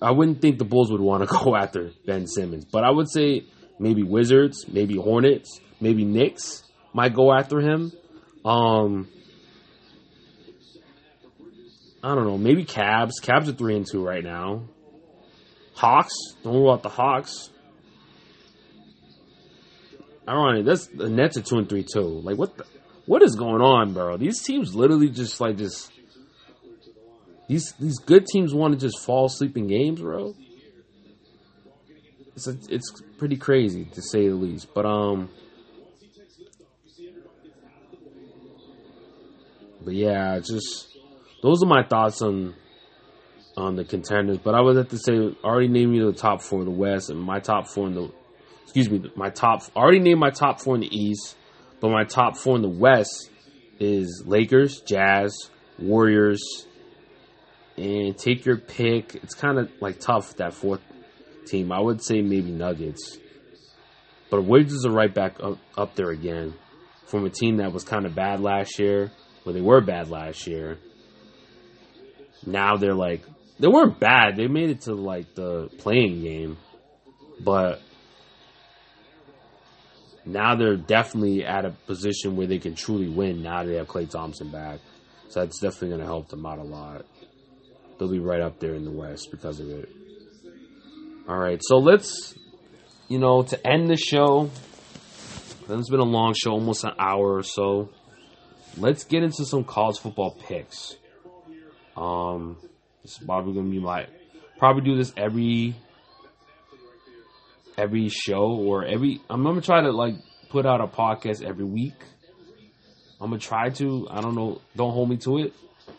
I 0.00 0.10
wouldn't 0.10 0.40
think 0.40 0.58
the 0.58 0.64
Bulls 0.64 0.90
would 0.90 1.00
want 1.00 1.28
to 1.28 1.38
go 1.44 1.56
after 1.56 1.90
Ben 2.06 2.26
Simmons, 2.26 2.64
but 2.64 2.84
I 2.84 2.90
would 2.90 3.10
say 3.10 3.44
maybe 3.78 4.02
Wizards, 4.02 4.66
maybe 4.68 4.96
Hornets, 4.96 5.60
maybe 5.80 6.04
Knicks 6.04 6.62
might 6.92 7.14
go 7.14 7.32
after 7.32 7.60
him. 7.60 7.92
Um, 8.44 9.08
I 12.02 12.14
don't 12.14 12.26
know, 12.26 12.38
maybe 12.38 12.64
Cavs. 12.64 13.12
Cavs 13.22 13.48
are 13.48 13.52
three 13.52 13.76
and 13.76 13.86
two 13.90 14.04
right 14.04 14.22
now. 14.22 14.68
Hawks, 15.74 16.14
don't 16.42 16.54
worry 16.54 16.68
about 16.68 16.82
the 16.82 16.88
Hawks. 16.88 17.50
I 20.26 20.32
don't 20.32 20.54
know. 20.54 20.62
That's 20.62 20.86
the 20.86 21.08
Nets 21.08 21.36
are 21.36 21.42
two 21.42 21.58
and 21.58 21.68
three 21.68 21.84
too. 21.84 22.00
Like 22.00 22.36
what? 22.36 22.56
The, 22.56 22.64
what 23.06 23.22
is 23.22 23.36
going 23.36 23.62
on, 23.62 23.92
bro? 23.94 24.16
These 24.16 24.42
teams 24.42 24.74
literally 24.74 25.08
just 25.08 25.40
like 25.40 25.56
just 25.56 25.92
these 27.48 27.72
these 27.78 27.98
good 27.98 28.26
teams 28.26 28.52
want 28.52 28.74
to 28.74 28.80
just 28.80 29.04
fall 29.04 29.26
asleep 29.26 29.56
in 29.56 29.66
games, 29.66 30.00
bro. 30.00 30.34
It's 32.34 32.46
a, 32.46 32.56
it's 32.68 33.02
pretty 33.18 33.36
crazy 33.36 33.84
to 33.84 34.02
say 34.02 34.28
the 34.28 34.34
least. 34.34 34.74
But 34.74 34.84
um, 34.84 35.30
but 39.84 39.94
yeah, 39.94 40.38
just 40.40 40.96
those 41.42 41.62
are 41.62 41.66
my 41.66 41.82
thoughts 41.82 42.20
on 42.20 42.54
on 43.56 43.76
the 43.76 43.84
contenders. 43.84 44.38
But 44.38 44.54
I 44.54 44.60
would 44.60 44.76
have 44.76 44.88
to 44.88 44.98
say, 44.98 45.14
already 45.42 45.68
named 45.68 45.94
you 45.94 46.10
the 46.12 46.18
top 46.18 46.42
four 46.42 46.60
in 46.60 46.66
the 46.66 46.72
West, 46.72 47.10
and 47.10 47.18
my 47.18 47.40
top 47.40 47.68
four 47.68 47.86
in 47.86 47.94
the 47.94 48.12
excuse 48.64 48.90
me, 48.90 49.10
my 49.16 49.30
top 49.30 49.62
already 49.74 50.00
named 50.00 50.20
my 50.20 50.30
top 50.30 50.60
four 50.60 50.74
in 50.74 50.80
the 50.80 50.94
East, 50.94 51.36
but 51.80 51.90
my 51.90 52.04
top 52.04 52.36
four 52.36 52.56
in 52.56 52.62
the 52.62 52.68
West 52.68 53.30
is 53.78 54.24
Lakers, 54.26 54.80
Jazz, 54.80 55.50
Warriors, 55.78 56.66
and 57.76 58.16
take 58.16 58.44
your 58.44 58.56
pick. 58.56 59.14
It's 59.16 59.34
kind 59.34 59.58
of 59.58 59.70
like 59.80 60.00
tough 60.00 60.36
that 60.36 60.54
fourth 60.54 60.80
team. 61.46 61.72
I 61.72 61.80
would 61.80 62.02
say 62.02 62.22
maybe 62.22 62.50
Nuggets, 62.50 63.18
but 64.30 64.42
Wizards 64.42 64.86
are 64.86 64.92
right 64.92 65.12
back 65.12 65.36
up, 65.42 65.58
up 65.76 65.94
there 65.94 66.10
again 66.10 66.54
from 67.06 67.24
a 67.24 67.30
team 67.30 67.58
that 67.58 67.72
was 67.72 67.84
kind 67.84 68.06
of 68.06 68.14
bad 68.14 68.40
last 68.40 68.78
year. 68.78 69.12
Well, 69.44 69.54
they 69.54 69.60
were 69.60 69.80
bad 69.80 70.10
last 70.10 70.46
year. 70.46 70.78
Now 72.44 72.76
they're 72.76 72.94
like 72.94 73.22
they 73.58 73.68
weren't 73.68 73.98
bad. 73.98 74.36
They 74.36 74.48
made 74.48 74.70
it 74.70 74.82
to 74.82 74.94
like 74.94 75.34
the 75.34 75.68
play-in 75.78 76.22
game, 76.22 76.58
but 77.40 77.80
now 80.26 80.56
they're 80.56 80.76
definitely 80.76 81.44
at 81.44 81.64
a 81.64 81.70
position 81.70 82.36
where 82.36 82.46
they 82.46 82.58
can 82.58 82.74
truly 82.74 83.08
win. 83.08 83.42
Now 83.42 83.62
that 83.62 83.70
they 83.70 83.76
have 83.76 83.86
Klay 83.86 84.10
Thompson 84.10 84.50
back, 84.50 84.80
so 85.28 85.40
that's 85.40 85.60
definitely 85.60 85.88
going 85.88 86.00
to 86.00 86.06
help 86.06 86.28
them 86.28 86.44
out 86.44 86.58
a 86.58 86.64
lot. 86.64 87.06
They'll 87.98 88.10
be 88.10 88.18
right 88.18 88.40
up 88.40 88.60
there 88.60 88.74
in 88.74 88.84
the 88.84 88.90
West 88.90 89.28
because 89.30 89.60
of 89.60 89.70
it. 89.70 89.88
All 91.28 91.36
right, 91.36 91.60
so 91.62 91.78
let's, 91.78 92.34
you 93.08 93.18
know, 93.18 93.42
to 93.42 93.66
end 93.66 93.88
the 93.88 93.96
show. 93.96 94.50
It's 95.68 95.90
been 95.90 96.00
a 96.00 96.04
long 96.04 96.34
show, 96.34 96.52
almost 96.52 96.84
an 96.84 96.92
hour 96.98 97.34
or 97.34 97.42
so. 97.42 97.90
Let's 98.76 99.04
get 99.04 99.22
into 99.22 99.44
some 99.44 99.64
college 99.64 99.98
football 99.98 100.38
picks. 100.46 100.94
Um, 101.96 102.58
this 103.02 103.12
is 103.12 103.18
probably 103.26 103.54
gonna 103.54 103.70
be 103.70 103.80
my 103.80 104.06
probably 104.58 104.82
do 104.82 104.96
this 104.96 105.12
every 105.16 105.74
every 107.76 108.08
show 108.08 108.44
or 108.44 108.84
every. 108.84 109.20
I'm 109.28 109.42
gonna 109.42 109.60
try 109.60 109.80
to 109.80 109.90
like 109.90 110.14
put 110.50 110.66
out 110.66 110.80
a 110.80 110.86
podcast 110.86 111.42
every 111.42 111.64
week. 111.64 111.94
I'm 113.20 113.30
gonna 113.30 113.40
try 113.40 113.70
to. 113.70 114.06
I 114.10 114.20
don't 114.20 114.34
know. 114.34 114.60
Don't 114.76 114.92
hold 114.92 115.08
me 115.08 115.16
to 115.18 115.38
it. 115.38 115.54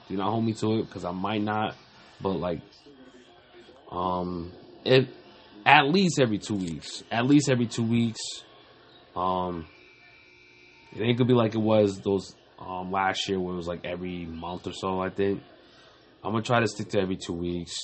Do 0.08 0.16
not 0.16 0.30
hold 0.30 0.46
me 0.46 0.54
to 0.54 0.80
it 0.80 0.84
because 0.84 1.04
I 1.04 1.12
might 1.12 1.42
not. 1.42 1.76
But 2.22 2.34
like, 2.34 2.62
um, 3.92 4.52
it 4.84 5.08
at 5.66 5.88
least 5.90 6.20
every 6.20 6.40
two 6.40 6.56
weeks. 6.56 7.04
At 7.12 7.26
least 7.26 7.50
every 7.50 7.68
two 7.68 7.84
weeks. 7.84 8.22
Um, 9.16 9.68
it 10.96 11.02
ain't 11.02 11.18
gonna 11.18 11.28
be 11.28 11.34
like 11.34 11.56
it 11.56 11.62
was 11.62 12.00
those 12.00 12.36
um 12.60 12.92
last 12.92 13.28
year 13.28 13.40
where 13.40 13.54
it 13.54 13.58
was 13.58 13.68
like 13.68 13.86
every 13.86 14.26
month 14.26 14.68
or 14.68 14.74
so. 14.74 15.00
I 15.00 15.10
think 15.10 15.42
I'm 16.24 16.32
gonna 16.32 16.44
try 16.44 16.60
to 16.60 16.68
stick 16.68 16.90
to 16.90 17.00
every 17.00 17.18
two 17.18 17.34
weeks. 17.34 17.76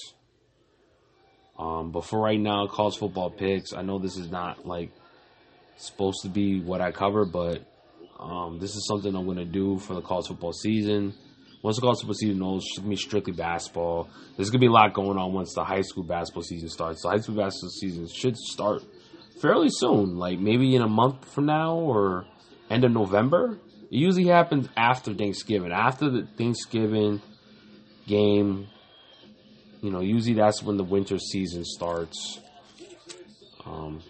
Um, 1.57 1.91
but 1.91 2.05
for 2.05 2.19
right 2.19 2.39
now, 2.39 2.67
college 2.67 2.97
football 2.97 3.29
picks. 3.29 3.73
I 3.73 3.83
know 3.83 3.99
this 3.99 4.17
is 4.17 4.31
not 4.31 4.65
like 4.65 4.91
supposed 5.77 6.21
to 6.23 6.29
be 6.29 6.59
what 6.61 6.81
I 6.81 6.91
cover, 6.91 7.25
but 7.25 7.63
um, 8.19 8.59
this 8.59 8.71
is 8.71 8.87
something 8.87 9.15
I'm 9.15 9.27
gonna 9.27 9.45
do 9.45 9.77
for 9.77 9.93
the 9.93 10.01
college 10.01 10.27
football 10.27 10.53
season. 10.53 11.13
Once 11.63 11.77
the 11.77 11.81
college 11.81 11.99
football 11.99 12.13
season 12.13 12.39
knows, 12.39 12.65
it's 12.67 12.77
gonna 12.77 12.89
be 12.89 12.95
strictly 12.97 13.31
basketball. 13.31 14.09
There's 14.35 14.49
gonna 14.49 14.59
be 14.59 14.67
a 14.67 14.71
lot 14.71 14.93
going 14.93 15.17
on 15.17 15.31
once 15.31 15.53
the 15.55 15.63
high 15.63 15.81
school 15.81 16.03
basketball 16.03 16.43
season 16.43 16.67
starts. 16.67 17.01
The 17.01 17.09
high 17.09 17.19
school 17.19 17.37
basketball 17.37 17.69
season 17.69 18.07
should 18.09 18.35
start 18.35 18.83
fairly 19.41 19.69
soon, 19.69 20.17
like 20.17 20.39
maybe 20.39 20.75
in 20.75 20.81
a 20.81 20.89
month 20.89 21.23
from 21.33 21.45
now 21.45 21.75
or 21.75 22.25
end 22.69 22.83
of 22.83 22.91
November. 22.91 23.57
It 23.89 23.95
usually 23.95 24.27
happens 24.27 24.67
after 24.75 25.13
Thanksgiving. 25.13 25.71
After 25.71 26.09
the 26.09 26.27
Thanksgiving 26.37 27.21
game, 28.07 28.67
you 29.81 29.89
know, 29.89 30.01
usually 30.01 30.35
that's 30.35 30.61
when 30.61 30.75
the 30.75 30.83
winter 30.83 31.17
season 31.17 31.63
starts. 31.63 32.41
Um, 33.65 34.01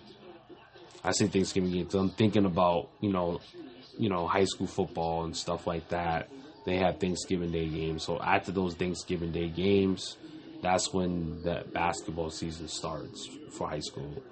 I 1.04 1.12
say 1.12 1.28
Thanksgiving 1.28 1.72
games. 1.72 1.94
I'm 1.94 2.10
thinking 2.10 2.46
about 2.46 2.90
you 3.00 3.14
know, 3.14 3.42
you 4.00 4.10
know, 4.10 4.26
high 4.26 4.46
school 4.46 4.66
football 4.66 5.26
and 5.26 5.38
stuff 5.38 5.68
like 5.68 5.90
that. 5.90 6.30
They 6.66 6.78
have 6.78 7.00
Thanksgiving 7.00 7.52
Day 7.52 7.68
games. 7.68 8.04
So 8.04 8.20
after 8.20 8.52
those 8.52 8.76
Thanksgiving 8.76 9.32
Day 9.32 9.50
games, 9.50 10.18
that's 10.62 10.94
when 10.94 11.42
the 11.44 11.66
basketball 11.74 12.30
season 12.30 12.68
starts 12.68 13.30
for 13.52 13.68
high 13.70 13.82
school. 13.82 14.24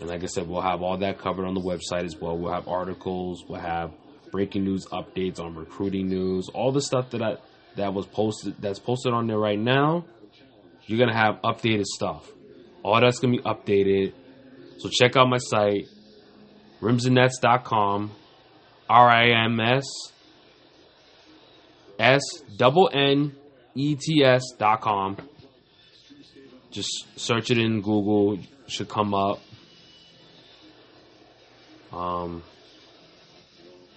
And 0.00 0.08
like 0.08 0.22
I 0.22 0.26
said, 0.26 0.48
we'll 0.48 0.60
have 0.60 0.82
all 0.82 0.96
that 0.98 1.18
covered 1.18 1.46
on 1.46 1.54
the 1.54 1.60
website 1.60 2.04
as 2.04 2.16
well. 2.16 2.36
We'll 2.36 2.52
have 2.52 2.68
articles. 2.68 3.44
We'll 3.48 3.60
have 3.60 3.92
breaking 4.30 4.64
news 4.64 4.86
updates 4.86 5.40
on 5.40 5.54
recruiting 5.54 6.08
news. 6.08 6.48
All 6.52 6.72
the 6.72 6.80
stuff 6.80 7.10
that 7.10 7.22
I, 7.22 7.36
that 7.76 7.92
was 7.92 8.06
posted 8.06 8.54
that's 8.60 8.78
posted 8.78 9.12
on 9.12 9.26
there 9.26 9.38
right 9.38 9.58
now 9.58 10.04
you're 10.86 10.98
gonna 10.98 11.16
have 11.16 11.40
updated 11.42 11.84
stuff. 11.84 12.30
All 12.82 13.00
that's 13.00 13.18
gonna 13.18 13.36
be 13.36 13.42
updated. 13.42 14.12
So 14.78 14.88
check 14.90 15.16
out 15.16 15.28
my 15.28 15.38
site, 15.38 15.86
rimsandnets.com, 16.80 18.10
R 18.88 19.08
I 19.08 19.44
M 19.44 19.60
S 19.60 19.84
S 21.98 22.22
double 22.56 22.90
N 22.92 23.34
E 23.74 23.96
T 23.96 24.24
S 24.24 24.42
dot 24.58 24.80
com. 24.80 25.16
Just 26.70 27.06
search 27.16 27.50
it 27.50 27.58
in 27.58 27.82
Google, 27.82 28.34
it 28.34 28.40
should 28.66 28.88
come 28.88 29.14
up. 29.14 29.40
Um, 31.92 32.42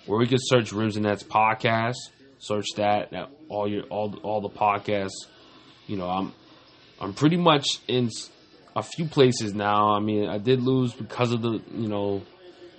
or 0.07 0.17
we 0.17 0.27
could 0.27 0.39
search 0.41 0.71
Rims 0.71 0.95
and 0.95 1.05
Nets 1.05 1.23
podcast. 1.23 1.95
Search 2.39 2.67
that. 2.75 3.11
that 3.11 3.29
all 3.49 3.67
your 3.67 3.83
all 3.83 4.15
all 4.23 4.41
the 4.41 4.49
podcasts. 4.49 5.25
You 5.87 5.97
know, 5.97 6.07
I'm 6.07 6.33
I'm 6.99 7.13
pretty 7.13 7.37
much 7.37 7.79
in 7.87 8.09
a 8.75 8.83
few 8.83 9.05
places 9.05 9.53
now. 9.53 9.89
I 9.93 9.99
mean, 9.99 10.29
I 10.29 10.37
did 10.37 10.61
lose 10.61 10.93
because 10.93 11.31
of 11.31 11.41
the, 11.41 11.59
you 11.73 11.87
know, 11.87 12.21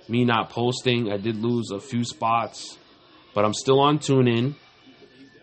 me 0.07 0.23
not 0.23 0.49
posting. 0.49 1.11
I 1.11 1.17
did 1.17 1.35
lose 1.37 1.71
a 1.71 1.79
few 1.79 2.05
spots, 2.05 2.77
but 3.33 3.43
I'm 3.43 3.53
still 3.53 3.79
on 3.79 3.99
TuneIn. 3.99 4.55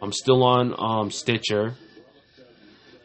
I'm 0.02 0.12
still 0.12 0.42
on 0.42 0.74
um, 0.78 1.10
Stitcher. 1.10 1.74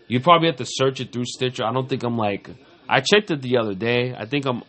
You 0.08 0.20
probably 0.20 0.48
have 0.48 0.58
to 0.58 0.66
search 0.68 1.00
it 1.00 1.14
through 1.14 1.26
Stitcher. 1.26 1.64
I 1.64 1.72
don't 1.72 1.88
think 1.88 2.04
I'm 2.04 2.18
like. 2.18 2.50
I 2.90 3.00
checked 3.00 3.32
it 3.32 3.42
the 3.42 3.58
other 3.58 3.74
day. 3.74 4.14
I 4.18 4.26
think 4.26 4.46
I'm. 4.46 4.64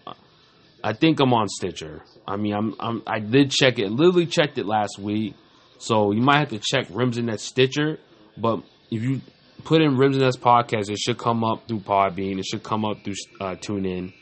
I 0.85 0.93
think 0.93 1.21
I'm 1.21 1.33
on 1.33 1.49
Stitcher. 1.49 2.03
I 2.27 2.37
mean, 2.37 2.55
I'm. 2.55 2.75
I'm 2.79 3.03
I 3.07 3.19
did 3.19 3.51
check 3.51 3.79
it. 3.79 3.91
Literally 3.91 4.27
checked 4.27 4.59
it 4.59 4.67
last 4.67 4.99
week. 4.99 5.35
So 5.79 6.13
you 6.13 6.23
might 6.23 6.39
have 6.39 6.51
to 6.51 6.61
check 6.61 6.87
Rims 6.91 7.19
in 7.19 7.27
that 7.27 7.41
Stitcher. 7.41 7.99
But 8.37 8.63
if 8.91 9.03
you 9.03 9.21
put 9.65 9.81
in 9.81 9.97
Rims 9.97 10.17
and 10.17 10.25
Nets 10.25 10.37
podcast. 10.37 10.91
It 10.91 10.99
should 10.99 11.19
come 11.19 11.45
up 11.45 11.69
through 11.69 11.81
Podbean. 11.81 12.39
It 12.39 12.47
should 12.47 12.63
come 12.63 12.85
up 12.85 13.05
through 13.05 13.15
uh, 13.41 13.55
TuneIn. 13.57 14.13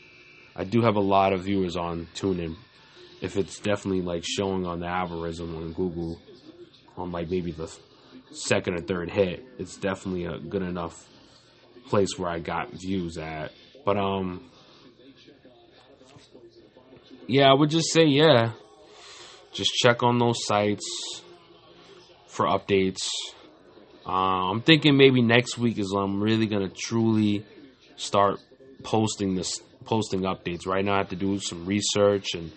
I 0.55 0.63
do 0.63 0.81
have 0.81 0.95
a 0.95 1.01
lot 1.01 1.33
of 1.33 1.43
viewers 1.43 1.75
on 1.75 2.07
TuneIn. 2.15 2.55
If 3.21 3.37
it's 3.37 3.59
definitely 3.59 4.01
like 4.01 4.23
showing 4.25 4.65
on 4.65 4.79
the 4.79 4.87
algorithm 4.87 5.55
on 5.55 5.73
Google, 5.73 6.19
on 6.97 7.11
like 7.11 7.29
maybe 7.29 7.51
the 7.51 7.67
second 8.31 8.75
or 8.75 8.81
third 8.81 9.09
hit, 9.09 9.43
it's 9.57 9.77
definitely 9.77 10.25
a 10.25 10.37
good 10.37 10.61
enough 10.63 11.07
place 11.87 12.09
where 12.17 12.29
I 12.29 12.39
got 12.39 12.71
views 12.71 13.17
at. 13.17 13.51
But 13.85 13.97
um, 13.97 14.49
yeah, 17.27 17.49
I 17.49 17.53
would 17.53 17.69
just 17.69 17.91
say 17.91 18.05
yeah, 18.05 18.51
just 19.51 19.71
check 19.73 20.03
on 20.03 20.17
those 20.19 20.45
sites. 20.45 20.85
for 22.27 22.45
updates. 22.45 23.09
Uh, 24.07 24.49
I'm 24.49 24.61
thinking 24.61 24.97
maybe 24.97 25.21
next 25.21 25.57
week 25.57 25.77
is 25.77 25.93
when 25.93 26.03
I'm 26.03 26.23
really 26.23 26.47
gonna 26.47 26.69
truly 26.69 27.45
start 27.97 28.39
posting 28.83 29.35
this, 29.35 29.61
posting 29.85 30.21
updates. 30.21 30.65
Right 30.65 30.83
now, 30.83 30.93
I 30.93 30.97
have 30.99 31.09
to 31.09 31.15
do 31.15 31.39
some 31.39 31.65
research 31.65 32.33
and 32.33 32.51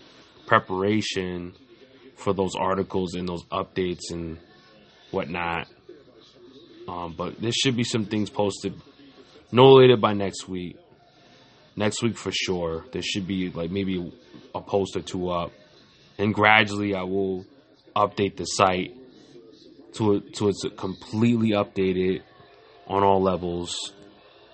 preparation 0.47 1.55
for 2.17 2.33
those 2.33 2.55
articles 2.55 3.15
and 3.15 3.29
those 3.29 3.45
updates 3.47 4.11
and 4.11 4.39
whatnot. 5.15 5.69
Um, 6.87 7.15
but 7.17 7.41
there 7.41 7.53
should 7.53 7.77
be 7.77 7.85
some 7.85 8.05
things 8.05 8.29
posted 8.29 8.75
no 9.51 9.75
later 9.75 9.97
by 9.97 10.13
next 10.13 10.49
week. 10.49 10.77
Next 11.77 12.03
week 12.03 12.17
for 12.17 12.33
sure. 12.33 12.85
There 12.93 13.03
should 13.03 13.27
be 13.27 13.51
like 13.51 13.71
maybe 13.71 14.13
a 14.55 14.61
post 14.61 14.97
or 14.97 15.01
two 15.01 15.31
up, 15.31 15.53
and 16.19 16.35
gradually 16.35 16.95
I 16.95 17.03
will 17.03 17.45
update 17.97 18.37
the 18.37 18.45
site 18.45 18.95
to 19.95 20.21
to 20.21 20.49
it's 20.49 20.65
completely 20.77 21.51
updated 21.51 22.23
on 22.87 23.03
all 23.03 23.23
levels. 23.23 23.93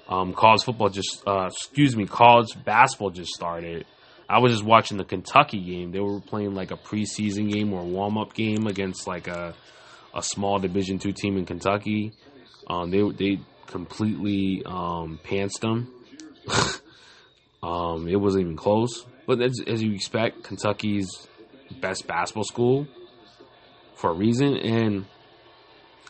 Um, 0.08 0.34
college 0.34 0.64
football 0.64 0.88
just, 0.88 1.22
uh, 1.26 1.46
excuse 1.46 1.96
me, 1.96 2.04
college 2.04 2.48
basketball 2.64 3.10
just 3.10 3.30
started. 3.30 3.86
I 4.28 4.38
was 4.38 4.52
just 4.52 4.64
watching 4.64 4.96
the 4.96 5.04
Kentucky 5.04 5.60
game. 5.62 5.92
They 5.92 6.00
were 6.00 6.20
playing 6.20 6.54
like 6.54 6.72
a 6.72 6.76
preseason 6.76 7.50
game 7.50 7.72
or 7.72 7.84
warm 7.84 8.18
up 8.18 8.34
game 8.34 8.66
against 8.66 9.06
like 9.06 9.28
a 9.28 9.54
a 10.14 10.22
small 10.22 10.58
Division 10.58 10.98
two 10.98 11.12
team 11.12 11.36
in 11.36 11.46
Kentucky. 11.46 12.12
Um, 12.66 12.90
they 12.90 13.08
they 13.10 13.40
completely 13.66 14.62
um, 14.66 15.18
pantsed 15.24 15.60
them. 15.60 15.92
um, 17.62 18.08
it 18.08 18.16
wasn't 18.16 18.42
even 18.42 18.56
close. 18.56 19.04
But 19.26 19.40
as, 19.40 19.60
as 19.66 19.82
you 19.82 19.92
expect, 19.92 20.42
Kentucky's 20.42 21.28
best 21.80 22.06
basketball 22.06 22.44
school 22.44 22.88
for 23.94 24.10
a 24.10 24.14
reason. 24.14 24.56
And 24.56 25.06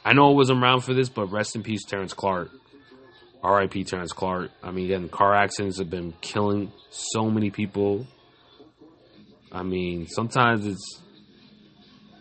I 0.05 0.15
know 0.15 0.31
I 0.31 0.35
wasn't 0.35 0.63
around 0.63 0.81
for 0.81 0.95
this, 0.95 1.09
but 1.09 1.27
rest 1.27 1.55
in 1.55 1.63
peace, 1.63 1.85
Terrence 1.85 2.15
Clarke. 2.15 2.51
R.I.P. 3.43 3.85
Terrence 3.85 4.13
Clarke. 4.13 4.51
I 4.63 4.71
mean, 4.71 4.87
again, 4.87 5.09
car 5.09 5.35
accidents 5.35 5.79
have 5.79 5.89
been 5.89 6.13
killing 6.21 6.73
so 6.91 7.31
many 7.31 7.51
people. 7.51 8.07
I 9.51 9.63
mean, 9.63 10.07
sometimes 10.07 10.67
it's 10.67 11.01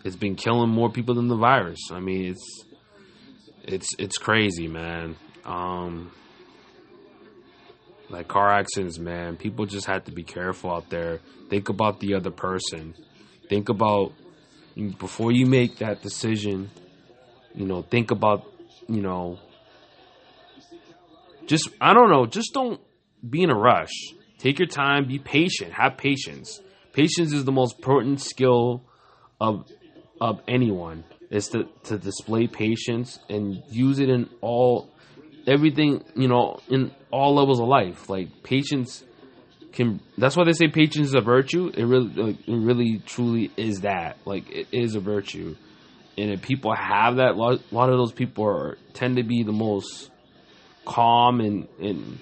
it's 0.04 0.16
been 0.16 0.36
killing 0.36 0.70
more 0.70 0.92
people 0.92 1.16
than 1.16 1.28
the 1.28 1.36
virus. 1.36 1.80
I 1.92 2.00
mean, 2.00 2.32
it's 2.32 2.64
it's 3.64 3.90
it's 3.98 4.18
crazy, 4.18 4.68
man. 4.68 5.16
Um, 5.46 6.12
like 8.10 8.28
car 8.28 8.50
accidents, 8.50 8.98
man. 8.98 9.36
People 9.36 9.66
just 9.66 9.88
have 9.88 10.06
to 10.06 10.12
be 10.12 10.24
careful 10.24 10.72
out 10.72 10.90
there. 10.90 11.20
Think 11.50 11.70
about 11.70 12.00
the 12.00 12.16
other 12.16 12.32
person. 12.32 12.96
Think 13.50 13.70
about 13.70 14.14
before 14.98 15.32
you 15.32 15.46
make 15.46 15.78
that 15.78 16.02
decision. 16.02 16.72
You 17.54 17.66
know, 17.66 17.82
think 17.82 18.12
about 18.12 18.46
you 18.88 19.02
know. 19.02 19.40
Just 21.46 21.70
I 21.82 21.94
don't 21.94 22.10
know. 22.10 22.26
Just 22.26 22.54
don't 22.54 22.80
be 23.28 23.44
in 23.44 23.50
a 23.50 23.58
rush. 23.58 23.94
Take 24.38 24.60
your 24.60 24.68
time. 24.68 25.06
Be 25.08 25.20
patient. 25.20 25.74
Have 25.74 25.98
patience. 25.98 26.62
Patience 26.94 27.34
is 27.34 27.44
the 27.44 27.52
most 27.52 27.78
important 27.78 28.22
skill 28.22 28.84
of 29.42 29.68
of 30.22 30.42
anyone 30.48 31.04
is 31.30 31.48
to, 31.50 31.66
to 31.84 31.98
display 31.98 32.48
patience 32.48 33.20
and 33.30 33.64
use 33.70 34.00
it 34.00 34.10
in 34.10 34.30
all 34.42 34.90
everything 35.48 36.04
you 36.16 36.28
know 36.28 36.60
in 36.70 36.92
all 37.12 37.36
levels 37.36 37.60
of 37.60 37.68
life. 37.68 38.10
Like 38.10 38.44
patience 38.44 39.04
can 39.72 40.00
that's 40.18 40.36
why 40.36 40.46
they 40.46 40.54
say 40.54 40.68
patience 40.68 41.10
is 41.10 41.16
a 41.16 41.22
virtue. 41.22 41.72
It 41.74 41.84
really 41.84 42.10
like, 42.10 42.48
it 42.48 42.56
really 42.56 43.02
truly 43.06 43.52
is 43.58 43.82
that. 43.82 44.18
Like 44.26 44.50
it 44.52 44.68
is 44.72 44.96
a 44.96 45.00
virtue. 45.00 45.56
And 46.18 46.32
if 46.32 46.42
people 46.42 46.74
have 46.76 47.18
that 47.18 47.32
a 47.32 47.60
lot, 47.72 47.90
of 47.90 47.98
those 47.98 48.12
people 48.12 48.46
are 48.46 48.78
tend 48.94 49.18
to 49.18 49.24
be 49.24 49.44
the 49.44 49.54
most 49.54 50.12
calm 50.86 51.40
and 51.40 51.68
and 51.80 52.20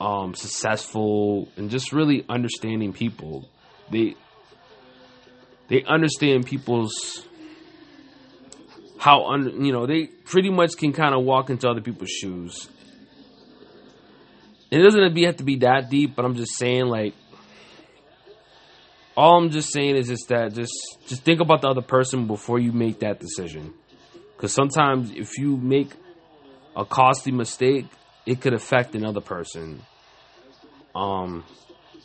um 0.00 0.34
successful 0.34 1.48
and 1.56 1.70
just 1.70 1.92
really 1.92 2.24
understanding 2.28 2.92
people. 2.92 3.48
They 3.90 4.16
they 5.68 5.82
understand 5.84 6.46
people's 6.46 7.26
how 8.98 9.26
un, 9.26 9.64
you 9.64 9.72
know 9.72 9.86
they 9.86 10.06
pretty 10.06 10.50
much 10.50 10.76
can 10.76 10.92
kind 10.92 11.14
of 11.14 11.24
walk 11.24 11.50
into 11.50 11.68
other 11.68 11.80
people's 11.80 12.10
shoes. 12.10 12.68
It 14.70 14.78
doesn't 14.78 15.02
have 15.02 15.36
to 15.36 15.44
be 15.44 15.56
that 15.56 15.90
deep, 15.90 16.16
but 16.16 16.24
I'm 16.24 16.36
just 16.36 16.56
saying 16.56 16.86
like 16.86 17.14
all 19.16 19.38
I'm 19.38 19.50
just 19.50 19.72
saying 19.72 19.96
is 19.96 20.08
just 20.08 20.28
that 20.28 20.54
just 20.54 20.72
just 21.06 21.22
think 21.22 21.40
about 21.40 21.62
the 21.62 21.68
other 21.68 21.82
person 21.82 22.26
before 22.26 22.58
you 22.58 22.72
make 22.72 23.00
that 23.00 23.20
decision. 23.20 23.74
Because 24.36 24.52
sometimes 24.52 25.10
if 25.10 25.38
you 25.38 25.56
make 25.56 25.92
a 26.74 26.84
costly 26.84 27.32
mistake, 27.32 27.86
it 28.26 28.40
could 28.40 28.54
affect 28.54 28.94
another 28.94 29.20
person. 29.20 29.82
Um, 30.94 31.44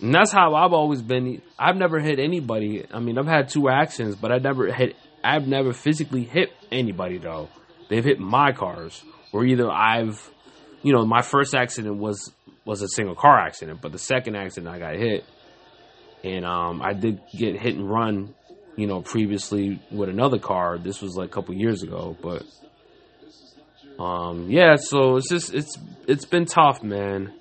and 0.01 0.13
that's 0.13 0.31
how 0.31 0.55
I've 0.55 0.73
always 0.73 1.01
been. 1.01 1.41
I've 1.57 1.75
never 1.75 1.99
hit 1.99 2.19
anybody. 2.19 2.86
I 2.91 2.99
mean, 2.99 3.17
I've 3.17 3.27
had 3.27 3.49
two 3.49 3.69
accidents, 3.69 4.15
but 4.15 4.31
I 4.31 4.38
never 4.38 4.71
hit 4.71 4.95
I've 5.23 5.47
never 5.47 5.73
physically 5.73 6.23
hit 6.23 6.51
anybody 6.71 7.17
though. 7.17 7.49
They've 7.89 8.03
hit 8.03 8.19
my 8.19 8.51
cars, 8.51 9.03
or 9.31 9.45
either 9.45 9.69
I've, 9.69 10.29
you 10.83 10.93
know, 10.93 11.05
my 11.05 11.21
first 11.21 11.55
accident 11.55 11.97
was 11.97 12.31
was 12.65 12.81
a 12.81 12.88
single 12.88 13.15
car 13.15 13.39
accident, 13.39 13.81
but 13.81 13.91
the 13.91 13.99
second 13.99 14.36
accident 14.36 14.73
I 14.73 14.79
got 14.79 14.95
hit, 14.95 15.25
and 16.23 16.45
um, 16.45 16.81
I 16.81 16.93
did 16.93 17.21
get 17.38 17.60
hit 17.60 17.75
and 17.75 17.89
run, 17.89 18.36
you 18.75 18.88
know, 18.88 19.01
previously 19.01 19.81
with 19.91 20.10
another 20.10 20.39
car. 20.39 20.77
This 20.77 21.01
was 21.01 21.15
like 21.15 21.29
a 21.29 21.33
couple 21.33 21.55
years 21.55 21.83
ago, 21.83 22.15
but 22.21 22.43
um, 24.01 24.49
yeah. 24.49 24.75
So 24.75 25.17
it's 25.17 25.29
just 25.29 25.53
it's 25.53 25.77
it's 26.07 26.25
been 26.25 26.45
tough, 26.45 26.83
man. 26.83 27.33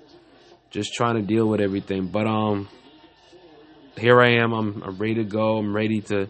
Just 0.69 0.93
trying 0.93 1.15
to 1.15 1.21
deal 1.21 1.47
with 1.47 1.61
everything, 1.61 2.07
but 2.07 2.27
um, 2.27 2.67
here 3.97 4.21
I 4.21 4.41
am. 4.41 4.53
I'm, 4.53 4.83
I'm 4.83 4.97
ready 4.97 5.15
to 5.15 5.23
go. 5.23 5.57
I'm 5.57 5.75
ready 5.75 6.01
to 6.01 6.29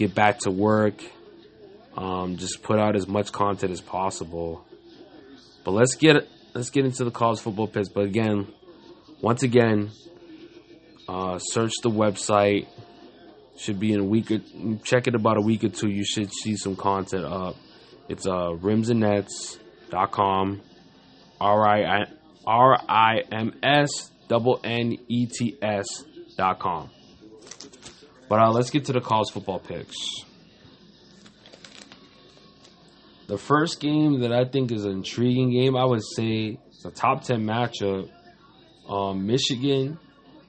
get 0.00 0.14
back 0.14 0.38
to 0.40 0.50
work, 0.50 0.94
um, 1.94 2.38
just 2.38 2.62
put 2.62 2.78
out 2.78 2.96
as 2.96 3.06
much 3.06 3.30
content 3.32 3.70
as 3.70 3.82
possible. 3.82 4.64
But 5.62 5.72
let's 5.72 5.94
get 5.94 6.26
let's 6.54 6.70
get 6.70 6.86
into 6.86 7.04
the 7.04 7.10
college 7.10 7.40
football 7.40 7.66
picks. 7.66 7.90
But 7.90 8.04
again, 8.04 8.46
once 9.20 9.42
again, 9.42 9.90
uh, 11.06 11.38
search 11.38 11.72
the 11.82 11.90
website. 11.90 12.66
Should 13.58 13.78
be 13.78 13.92
in 13.92 14.00
a 14.00 14.04
week. 14.04 14.30
Or, 14.30 14.40
check 14.84 15.06
it 15.06 15.14
about 15.14 15.36
a 15.36 15.42
week 15.42 15.64
or 15.64 15.68
two. 15.68 15.90
You 15.90 16.02
should 16.02 16.32
see 16.32 16.56
some 16.56 16.76
content 16.76 17.26
up. 17.26 17.56
It's 18.08 18.26
uh, 18.26 18.56
rimsandnets.com. 18.56 20.62
R 21.42 21.68
I 21.68 22.06
R 22.46 22.78
I 22.88 23.22
M 23.30 23.54
S 23.62 24.10
double 24.28 24.60
N 24.64 24.96
E 25.08 25.26
T 25.26 25.56
S 25.60 25.86
dot 26.36 26.58
com. 26.58 26.90
But 28.28 28.40
uh, 28.40 28.50
let's 28.50 28.70
get 28.70 28.84
to 28.86 28.92
the 28.92 29.00
college 29.00 29.30
football 29.32 29.58
picks. 29.58 29.96
The 33.26 33.38
first 33.38 33.80
game 33.80 34.20
that 34.20 34.32
I 34.32 34.44
think 34.44 34.72
is 34.72 34.84
an 34.84 34.92
intriguing 34.92 35.50
game, 35.50 35.76
I 35.76 35.84
would 35.84 36.02
say 36.16 36.58
it's 36.68 36.84
a 36.84 36.90
top 36.90 37.22
10 37.24 37.44
matchup. 37.44 38.10
Um, 38.88 39.26
Michigan 39.26 39.98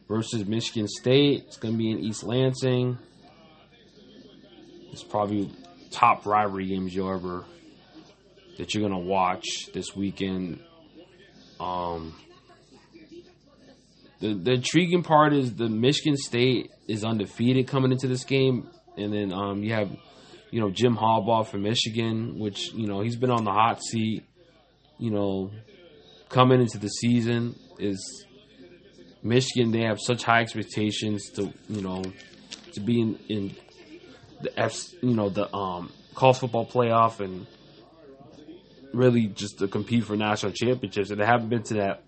versus 0.08 0.48
Michigan 0.48 0.88
State. 0.88 1.44
It's 1.46 1.58
going 1.58 1.76
to 1.76 1.78
be 1.78 1.92
in 1.92 2.00
East 2.00 2.24
Lansing. 2.24 2.98
It's 4.92 5.04
probably 5.04 5.52
top 5.92 6.26
rivalry 6.26 6.68
games 6.68 6.94
you'll 6.96 7.14
ever 7.14 7.46
that 8.58 8.74
you're 8.74 8.88
going 8.88 9.00
to 9.00 9.08
watch 9.10 9.46
this 9.74 9.96
weekend. 9.96 10.60
Um, 11.62 12.16
the 14.20 14.34
the 14.34 14.54
intriguing 14.54 15.04
part 15.04 15.34
is 15.34 15.54
the 15.54 15.70
Michigan 15.70 16.18
State 16.18 16.72
is 16.88 17.04
undefeated 17.04 17.68
coming 17.68 17.92
into 17.92 18.08
this 18.08 18.24
game, 18.24 18.68
and 18.98 19.14
then 19.14 19.32
um, 19.32 19.64
you 19.64 19.74
have 19.74 19.96
you 20.50 20.60
know 20.60 20.72
Jim 20.72 20.98
Harbaugh 20.98 21.46
from 21.46 21.64
Michigan, 21.64 22.40
which 22.40 22.74
you 22.74 22.88
know 22.88 23.02
he's 23.02 23.16
been 23.16 23.30
on 23.30 23.44
the 23.44 23.52
hot 23.52 23.82
seat. 23.84 24.24
You 24.98 25.12
know, 25.12 25.52
coming 26.30 26.62
into 26.62 26.78
the 26.78 26.88
season 26.88 27.56
is 27.80 28.26
Michigan. 29.24 29.72
They 29.72 29.82
have 29.82 30.00
such 30.00 30.24
high 30.24 30.42
expectations 30.42 31.30
to 31.32 31.54
you 31.70 31.82
know 31.82 32.04
to 32.74 32.80
be 32.80 33.02
in, 33.02 33.20
in 33.30 33.56
the 34.42 34.60
F 34.60 34.80
you 35.02 35.14
know 35.14 35.30
the 35.30 35.54
um 35.56 35.92
college 36.16 36.38
football 36.38 36.66
playoff 36.66 37.20
and 37.20 37.46
really 38.94 39.28
just 39.28 39.60
to 39.60 39.68
compete 39.68 40.06
for 40.06 40.16
national 40.16 40.52
championships, 40.52 41.10
and 41.12 41.20
they 41.20 41.26
haven't 41.26 41.50
been 41.50 41.64
to 41.64 41.74
that 41.76 42.04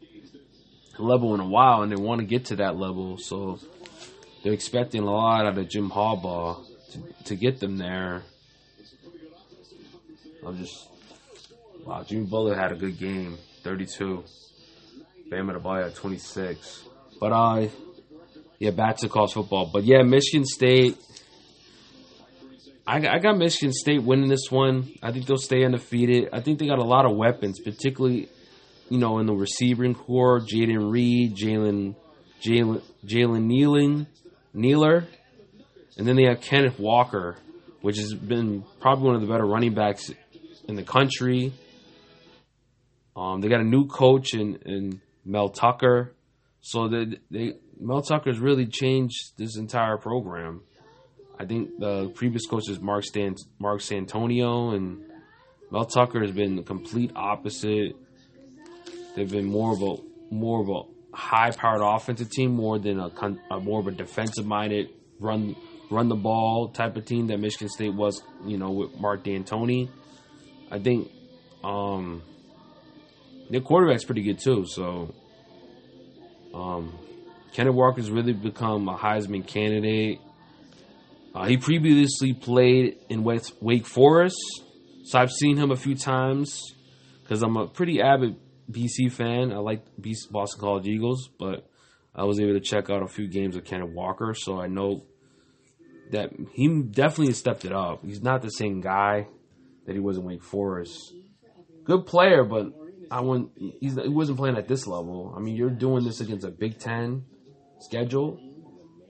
level 0.98 1.34
in 1.34 1.40
a 1.40 1.48
while, 1.48 1.82
and 1.82 1.92
they 1.92 2.02
want 2.02 2.22
to 2.22 2.28
get 2.28 2.46
to 2.46 2.58
that 2.58 2.76
level. 2.76 3.18
So 3.18 3.60
they're 4.44 4.54
expecting 4.54 5.02
a 5.02 5.06
lot 5.06 5.46
out 5.46 5.58
of 5.58 5.70
Jim 5.70 5.90
Harbaugh 5.90 6.64
to, 6.92 7.24
to 7.26 7.36
get 7.36 7.60
them 7.60 7.78
there. 7.78 8.24
I'm 10.46 10.58
just 10.58 10.90
wow. 11.86 12.04
Jimmy 12.04 12.26
Butler 12.26 12.56
had 12.56 12.72
a 12.72 12.76
good 12.76 13.00
game, 13.00 13.38
32. 13.64 14.24
Bam 15.30 15.48
Adebayo 15.48 15.96
26. 15.96 16.84
But 17.20 17.32
uh, 17.32 17.68
yeah, 18.60 18.72
back 18.72 18.98
to 18.98 19.10
college 19.10 19.34
football. 19.34 19.70
But 19.72 19.84
yeah, 19.84 20.04
Michigan 20.04 20.46
State. 20.46 20.98
I, 22.86 22.98
I 22.98 23.20
got 23.20 23.38
Michigan 23.38 23.72
State 23.72 24.04
winning 24.04 24.28
this 24.28 24.52
one. 24.52 24.92
I 25.02 25.12
think 25.12 25.26
they'll 25.26 25.38
stay 25.38 25.64
undefeated. 25.64 26.30
I 26.34 26.42
think 26.42 26.60
they 26.60 26.68
got 26.68 26.80
a 26.80 26.84
lot 26.84 27.06
of 27.06 27.16
weapons, 27.16 27.60
particularly, 27.60 28.28
you 28.90 28.98
know, 28.98 29.20
in 29.20 29.26
the 29.26 29.34
receiving 29.34 29.96
corps. 29.96 30.42
Jayden 30.42 30.92
Reed, 30.92 31.36
Jalen, 31.36 31.96
Jalen, 32.44 32.82
Jalen 33.06 33.44
Kneeling, 33.44 34.08
Nealer, 34.54 35.06
and 35.98 36.06
then 36.06 36.18
they 36.18 36.26
have 36.26 36.42
Kenneth 36.42 36.78
Walker, 36.78 37.38
which 37.82 37.98
has 37.98 38.14
been 38.14 38.66
probably 38.82 39.06
one 39.06 39.16
of 39.16 39.22
the 39.22 39.28
better 39.28 39.46
running 39.46 39.74
backs 39.74 40.12
in 40.68 40.76
the 40.76 40.84
country. 40.84 41.54
Um, 43.16 43.42
they 43.42 43.48
got 43.48 43.62
a 43.62 43.66
new 43.66 43.88
coach 43.88 44.34
in, 44.34 44.56
in 44.66 45.02
Mel 45.24 45.50
Tucker, 45.50 46.14
so 46.62 46.90
they, 46.90 47.18
they 47.32 47.54
Mel 47.80 48.02
Tucker's 48.02 48.40
really 48.40 48.66
changed 48.66 49.38
this 49.38 49.58
entire 49.58 49.98
program. 49.98 50.64
I 51.40 51.46
think 51.46 51.80
the 51.80 52.10
previous 52.10 52.46
coach 52.46 52.70
is 52.70 52.80
Mark 52.80 53.04
Stan 53.04 53.36
Mark 53.60 53.82
Santonio, 53.82 54.72
and 54.72 55.04
Mel 55.72 55.86
Tucker 55.86 56.22
has 56.22 56.32
been 56.32 56.56
the 56.56 56.64
complete 56.64 57.12
opposite. 57.16 57.96
They've 59.16 59.30
been 59.30 59.46
more 59.46 59.74
of 59.74 59.82
a 59.82 59.96
more 60.34 60.62
of 60.62 60.70
a 60.70 61.16
high-powered 61.16 61.82
offensive 61.82 62.30
team 62.32 62.56
more 62.56 62.80
than 62.80 63.00
a, 63.00 63.12
a 63.52 63.60
more 63.60 63.80
of 63.80 63.88
a 63.88 63.92
defensive-minded 63.92 64.90
run 65.20 65.56
run 65.92 66.08
the 66.08 66.16
ball 66.16 66.70
type 66.70 66.98
of 66.98 67.06
team 67.06 67.28
that 67.28 67.40
Michigan 67.40 67.70
State 67.70 67.94
was. 67.94 68.22
You 68.46 68.58
know, 68.58 68.72
with 68.72 69.00
Mark 69.00 69.24
D'Antoni. 69.24 69.90
I 70.72 70.80
think 70.80 71.10
um, 71.64 72.24
their 73.50 73.62
quarterback's 73.62 74.04
pretty 74.04 74.24
good 74.24 74.40
too. 74.40 74.66
So, 74.66 75.14
um, 76.54 76.98
Kenneth 77.54 77.76
Walker's 77.76 78.10
really 78.10 78.34
become 78.34 78.90
a 78.90 78.98
Heisman 78.98 79.46
candidate. 79.46 80.20
Uh, 81.34 81.46
he 81.46 81.58
previously 81.58 82.34
played 82.34 82.98
in 83.10 83.24
West, 83.24 83.56
Wake 83.60 83.88
Forest, 83.88 84.38
so 85.06 85.20
I've 85.20 85.32
seen 85.32 85.58
him 85.58 85.72
a 85.72 85.76
few 85.76 85.96
times 85.96 86.62
because 87.24 87.42
I'm 87.42 87.58
a 87.58 87.68
pretty 87.68 88.02
avid 88.02 88.36
BC 88.72 89.12
fan. 89.12 89.52
I 89.52 89.58
like 89.58 89.84
Boston 90.30 90.60
College 90.60 90.88
Eagles, 90.88 91.30
but 91.40 91.68
I 92.16 92.26
was 92.26 92.40
able 92.40 92.54
to 92.54 92.60
check 92.60 92.92
out 92.92 93.02
a 93.02 93.08
few 93.08 93.28
games 93.28 93.56
of 93.56 93.66
Kenneth 93.66 93.90
Walker, 93.90 94.36
so 94.36 94.62
I 94.62 94.68
know 94.68 95.06
that 96.12 96.30
he 96.54 96.84
definitely 96.84 97.34
stepped 97.34 97.66
it 97.66 97.74
up. 97.74 98.06
He's 98.06 98.22
not 98.22 98.44
the 98.44 98.50
same 98.50 98.82
guy 98.82 99.28
that 99.88 99.94
he 99.94 100.00
was 100.00 100.18
in 100.18 100.24
Wake 100.24 100.44
Forest. 100.44 100.98
Good 101.84 102.06
player, 102.06 102.44
but 102.44 102.68
I 103.10 103.22
wouldn't. 103.22 103.52
he 103.58 103.90
wasn't 104.08 104.38
playing 104.38 104.58
at 104.58 104.68
this 104.68 104.86
level. 104.86 105.34
I 105.36 105.40
mean, 105.40 105.56
you're 105.56 105.72
doing 105.72 106.04
this 106.04 106.22
against 106.22 106.46
a 106.46 106.52
Big 106.52 106.78
Ten 106.78 107.26
schedule 107.80 108.40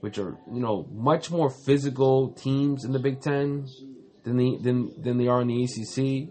which 0.04 0.18
are 0.18 0.36
you 0.52 0.60
know 0.60 0.86
much 0.92 1.30
more 1.30 1.48
physical 1.48 2.28
teams 2.32 2.84
in 2.84 2.92
the 2.92 2.98
Big 2.98 3.22
Ten 3.22 3.66
than 4.22 4.36
the 4.36 4.58
than 4.60 4.92
than 5.02 5.16
they 5.16 5.28
are 5.28 5.40
in 5.40 5.48
the 5.48 5.64
ACC. 5.64 6.28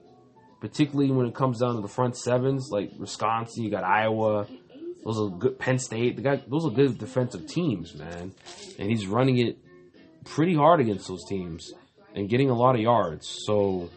Particularly 0.62 1.10
when 1.10 1.26
it 1.26 1.34
comes 1.34 1.60
down 1.60 1.74
to 1.76 1.82
the 1.82 1.88
front 1.88 2.16
sevens, 2.16 2.70
like 2.72 2.92
Wisconsin, 3.00 3.64
you 3.64 3.72
got 3.72 3.84
Iowa. 3.84 4.46
Those 5.04 5.18
are 5.20 5.30
good. 5.40 5.58
Penn 5.58 5.80
State, 5.80 6.16
they 6.16 6.22
got 6.22 6.48
those 6.48 6.68
are 6.68 6.70
good 6.70 7.00
defensive 7.00 7.48
teams, 7.48 7.96
man. 7.96 8.36
And 8.78 8.92
he's 8.92 9.08
running 9.08 9.40
it 9.40 9.58
pretty 10.24 10.54
hard 10.54 10.80
against 10.80 11.08
those 11.08 11.26
teams 11.28 11.74
and 12.14 12.30
getting 12.30 12.52
a 12.52 12.56
lot 12.56 12.76
of 12.76 12.82
yards. 12.82 13.28
So 13.48 13.90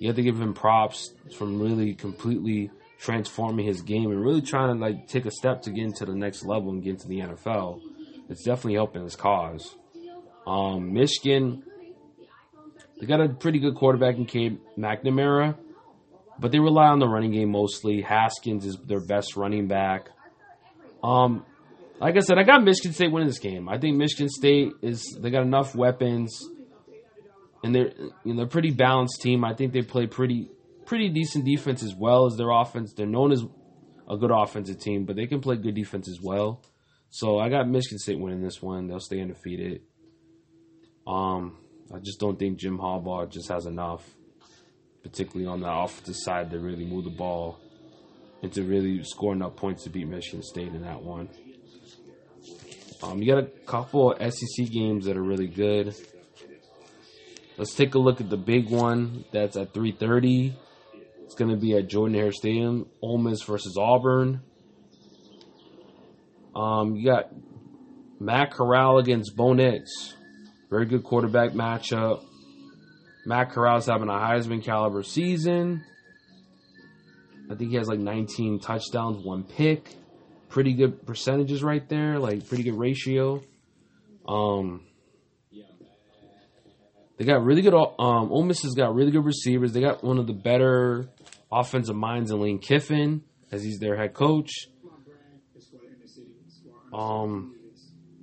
you 0.00 0.08
have 0.08 0.16
to 0.16 0.22
give 0.24 0.40
him 0.40 0.54
props 0.54 1.14
from 1.36 1.62
really 1.62 1.94
completely 1.94 2.72
transforming 2.98 3.64
his 3.64 3.80
game 3.80 4.10
and 4.10 4.20
really 4.20 4.42
trying 4.42 4.76
to 4.76 4.84
like 4.84 5.06
take 5.06 5.24
a 5.24 5.30
step 5.30 5.62
to 5.62 5.70
get 5.70 5.84
into 5.84 6.04
the 6.04 6.16
next 6.16 6.44
level 6.44 6.70
and 6.70 6.82
get 6.82 6.94
into 6.94 7.06
the 7.06 7.20
NFL 7.20 7.80
it's 8.28 8.42
definitely 8.42 8.74
helping 8.74 9.02
his 9.02 9.16
cause. 9.16 9.76
Um, 10.46 10.92
Michigan, 10.92 11.62
they 13.00 13.06
got 13.06 13.20
a 13.20 13.28
pretty 13.28 13.58
good 13.58 13.74
quarterback 13.74 14.16
in 14.16 14.26
Cade 14.26 14.58
McNamara, 14.78 15.56
but 16.38 16.52
they 16.52 16.58
rely 16.58 16.88
on 16.88 16.98
the 16.98 17.08
running 17.08 17.32
game 17.32 17.50
mostly. 17.50 18.00
Haskins 18.00 18.64
is 18.64 18.76
their 18.84 19.04
best 19.04 19.36
running 19.36 19.68
back. 19.68 20.08
Um, 21.02 21.44
like 22.00 22.16
I 22.16 22.20
said, 22.20 22.38
I 22.38 22.44
got 22.44 22.62
Michigan 22.62 22.92
State 22.92 23.12
winning 23.12 23.28
this 23.28 23.38
game. 23.38 23.68
I 23.68 23.78
think 23.78 23.96
Michigan 23.96 24.28
State 24.28 24.72
is 24.82 25.16
they 25.20 25.30
got 25.30 25.42
enough 25.42 25.74
weapons, 25.74 26.40
and 27.62 27.74
they're 27.74 27.92
you 28.24 28.32
know, 28.32 28.36
they're 28.36 28.46
a 28.46 28.48
pretty 28.48 28.70
balanced 28.70 29.20
team. 29.20 29.44
I 29.44 29.54
think 29.54 29.72
they 29.72 29.82
play 29.82 30.06
pretty 30.06 30.50
pretty 30.86 31.08
decent 31.08 31.44
defense 31.44 31.82
as 31.82 31.94
well 31.94 32.26
as 32.26 32.36
their 32.36 32.50
offense. 32.50 32.94
They're 32.96 33.06
known 33.06 33.32
as 33.32 33.42
a 34.08 34.16
good 34.16 34.30
offensive 34.30 34.80
team, 34.80 35.04
but 35.04 35.16
they 35.16 35.26
can 35.26 35.40
play 35.40 35.56
good 35.56 35.74
defense 35.74 36.08
as 36.08 36.18
well. 36.22 36.62
So 37.10 37.38
I 37.38 37.48
got 37.48 37.68
Michigan 37.68 37.98
State 37.98 38.18
winning 38.18 38.42
this 38.42 38.62
one. 38.62 38.86
They'll 38.86 39.00
stay 39.00 39.20
undefeated. 39.20 39.82
Um, 41.06 41.56
I 41.94 41.98
just 42.00 42.20
don't 42.20 42.38
think 42.38 42.58
Jim 42.58 42.78
Harbaugh 42.78 43.30
just 43.30 43.48
has 43.48 43.64
enough, 43.64 44.04
particularly 45.02 45.46
on 45.46 45.60
the 45.60 45.70
offensive 45.70 46.16
side, 46.16 46.50
to 46.50 46.58
really 46.58 46.84
move 46.84 47.04
the 47.04 47.10
ball 47.10 47.58
and 48.42 48.52
to 48.52 48.62
really 48.62 49.02
score 49.04 49.32
enough 49.32 49.56
points 49.56 49.84
to 49.84 49.90
beat 49.90 50.06
Michigan 50.06 50.42
State 50.42 50.74
in 50.74 50.82
that 50.82 51.02
one. 51.02 51.28
Um, 53.02 53.22
you 53.22 53.32
got 53.32 53.42
a 53.42 53.46
couple 53.66 54.12
of 54.12 54.34
SEC 54.34 54.70
games 54.70 55.06
that 55.06 55.16
are 55.16 55.22
really 55.22 55.46
good. 55.46 55.94
Let's 57.56 57.74
take 57.74 57.94
a 57.94 57.98
look 57.98 58.20
at 58.20 58.28
the 58.28 58.36
big 58.36 58.70
one 58.70 59.24
that's 59.32 59.56
at 59.56 59.72
3:30. 59.72 60.52
It's 61.24 61.34
going 61.34 61.50
to 61.50 61.56
be 61.56 61.74
at 61.76 61.88
Jordan 61.88 62.16
Hare 62.16 62.32
Stadium. 62.32 62.86
Ole 63.02 63.18
Miss 63.18 63.42
versus 63.42 63.76
Auburn. 63.78 64.40
Um, 66.58 66.96
you 66.96 67.04
got 67.04 67.30
Matt 68.18 68.50
Corral 68.50 68.98
against 68.98 69.36
Bo 69.36 69.52
Nix. 69.52 70.14
Very 70.70 70.86
good 70.86 71.04
quarterback 71.04 71.52
matchup. 71.52 72.24
Matt 73.24 73.52
Corral's 73.52 73.86
having 73.86 74.08
a 74.08 74.12
Heisman 74.12 74.64
caliber 74.64 75.04
season. 75.04 75.84
I 77.48 77.54
think 77.54 77.70
he 77.70 77.76
has 77.76 77.86
like 77.86 78.00
19 78.00 78.58
touchdowns, 78.58 79.24
one 79.24 79.44
pick. 79.44 79.94
Pretty 80.48 80.74
good 80.74 81.06
percentages 81.06 81.62
right 81.62 81.86
there, 81.88 82.18
like 82.18 82.48
pretty 82.48 82.64
good 82.64 82.78
ratio. 82.78 83.42
Um, 84.26 84.84
they 87.18 87.24
got 87.24 87.44
really 87.44 87.62
good. 87.62 87.74
Um, 87.74 88.32
Ole 88.32 88.42
Miss 88.42 88.62
has 88.62 88.74
got 88.74 88.94
really 88.94 89.12
good 89.12 89.24
receivers. 89.24 89.72
They 89.72 89.80
got 89.80 90.02
one 90.02 90.18
of 90.18 90.26
the 90.26 90.32
better 90.32 91.08
offensive 91.52 91.96
minds 91.96 92.30
in 92.30 92.40
Lane 92.40 92.58
Kiffin, 92.58 93.22
as 93.52 93.62
he's 93.62 93.78
their 93.78 93.96
head 93.96 94.14
coach. 94.14 94.50
Um, 96.92 97.54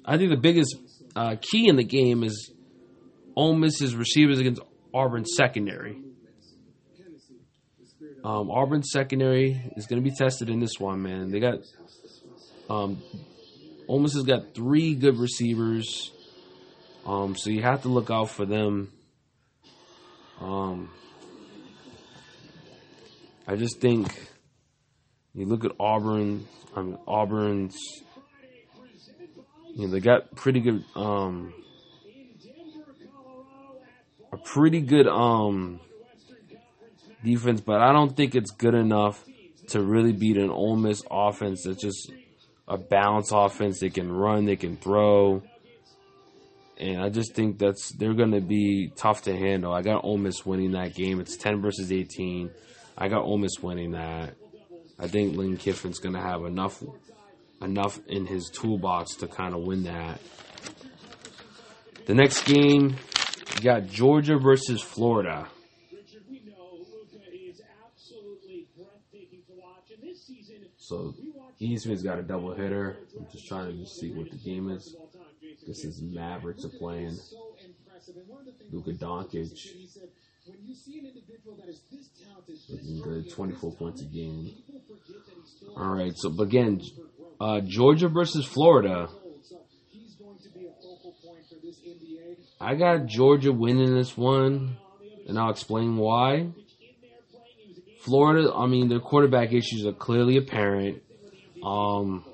I 0.06 0.17
think 0.17 0.30
the 0.30 0.38
biggest 0.38 0.75
uh, 1.15 1.36
key 1.39 1.67
in 1.67 1.75
the 1.75 1.84
game 1.84 2.23
is 2.23 2.51
Ole 3.36 3.56
Miss's 3.56 3.95
receivers 3.95 4.39
against 4.39 4.62
Auburn's 4.93 5.32
secondary. 5.36 6.01
Um, 8.23 8.49
Auburn's 8.49 8.89
secondary 8.91 9.62
is 9.75 9.86
going 9.86 10.04
to 10.04 10.10
be 10.10 10.15
tested 10.15 10.49
in 10.49 10.60
this 10.60 10.80
one, 10.80 11.04
man. 11.04 11.30
They 11.30 11.39
got 11.39 11.60
um, 12.69 13.01
Ole 13.88 13.99
Miss 13.99 14.15
has 14.15 14.23
got 14.23 14.56
three 14.56 14.95
good 14.95 15.17
receivers, 15.19 16.12
um, 17.06 17.36
so 17.36 17.51
you 17.51 17.62
have 17.62 17.84
to 17.84 17.89
look 17.89 18.10
out 18.10 18.32
for 18.32 18.45
them. 18.45 18.91
Um, 20.41 20.89
I 23.47 23.56
just 23.56 23.80
think 23.80 24.08
you 25.36 25.45
look 25.45 25.65
at 25.65 25.71
Auburn. 25.80 26.47
I 26.75 26.82
mean, 26.82 26.97
Auburn's 27.08 27.78
you 29.75 29.85
know, 29.85 29.91
they 29.91 29.99
got 29.99 30.35
pretty 30.35 30.61
good, 30.61 30.83
um, 30.95 31.53
a 34.31 34.38
pretty 34.38 34.81
good, 34.81 35.07
um, 35.07 35.79
defense, 37.23 37.59
but 37.59 37.81
I 37.81 37.91
don't 37.91 38.15
think 38.15 38.35
it's 38.35 38.51
good 38.51 38.75
enough 38.75 39.23
to 39.69 39.81
really 39.81 40.13
beat 40.13 40.38
an 40.38 40.49
Ole 40.49 40.77
Miss 40.77 41.03
offense 41.11 41.63
that's 41.65 41.81
just 41.81 42.11
a 42.67 42.77
balanced 42.77 43.31
offense. 43.33 43.79
They 43.79 43.89
can 43.89 44.11
run, 44.11 44.45
they 44.45 44.55
can 44.55 44.77
throw. 44.77 45.43
And 46.77 47.01
I 47.01 47.09
just 47.09 47.33
think 47.33 47.57
that's 47.57 47.91
they're 47.91 48.13
going 48.13 48.31
to 48.31 48.41
be 48.41 48.91
tough 48.95 49.23
to 49.23 49.35
handle. 49.35 49.73
I 49.73 49.81
got 49.81 50.03
Ole 50.03 50.17
Miss 50.17 50.45
winning 50.45 50.73
that 50.73 50.93
game. 50.93 51.19
It's 51.19 51.38
10 51.38 51.61
versus 51.61 51.91
18. 51.91 52.51
I 52.97 53.07
got 53.07 53.23
Ole 53.23 53.38
Miss 53.38 53.59
winning 53.61 53.91
that. 53.91 54.35
I 54.99 55.07
think 55.07 55.38
Lane 55.38 55.57
Kiffin's 55.57 55.99
going 55.99 56.15
to 56.15 56.21
have 56.21 56.45
enough 56.45 56.83
enough 57.65 57.99
in 58.08 58.25
his 58.25 58.49
toolbox 58.49 59.15
to 59.15 59.28
kind 59.28 59.54
of 59.54 59.62
win 59.62 59.84
that. 59.84 60.19
The 62.06 62.13
next 62.13 62.45
game, 62.45 62.95
you 63.56 63.62
got 63.62 63.88
Georgia 63.88 64.38
versus 64.38 64.82
Florida. 64.82 65.47
So 70.78 71.15
Eastman's 71.60 72.04
got 72.04 72.19
a 72.19 72.21
double 72.21 72.54
hitter. 72.54 72.97
I'm 73.17 73.25
just 73.32 73.47
trying 73.47 73.75
to 73.75 73.86
see 73.88 74.12
what 74.12 74.30
the 74.30 74.38
game 74.38 74.69
is. 74.69 74.95
This 75.65 75.84
is 75.84 75.99
Mavericks 76.04 76.63
are 76.63 76.78
playing. 76.78 77.17
Luka 78.71 78.91
Doncic. 78.91 79.49
Looking 82.69 83.01
good, 83.01 83.32
24 83.32 83.71
points 83.78 84.01
a 84.04 84.06
game. 84.06 84.51
All 85.75 85.95
right, 85.95 86.13
so 86.15 86.30
again, 86.39 86.80
uh, 87.45 87.62
Georgia 87.62 88.08
versus 88.08 88.43
Florida. 88.43 89.08
I 92.60 92.73
got 92.73 93.05
Georgia 93.05 93.51
winning 93.51 93.93
this 93.93 94.17
one, 94.17 94.77
and 95.27 95.38
I'll 95.38 95.51
explain 95.51 95.97
why. 95.97 96.47
Florida, 97.99 98.51
I 98.51 98.65
mean, 98.65 98.89
their 98.89 98.99
quarterback 98.99 99.53
issues 99.53 99.86
are 99.86 99.93
clearly 99.93 100.38
apparent. 100.38 101.03
Um, 101.63 102.25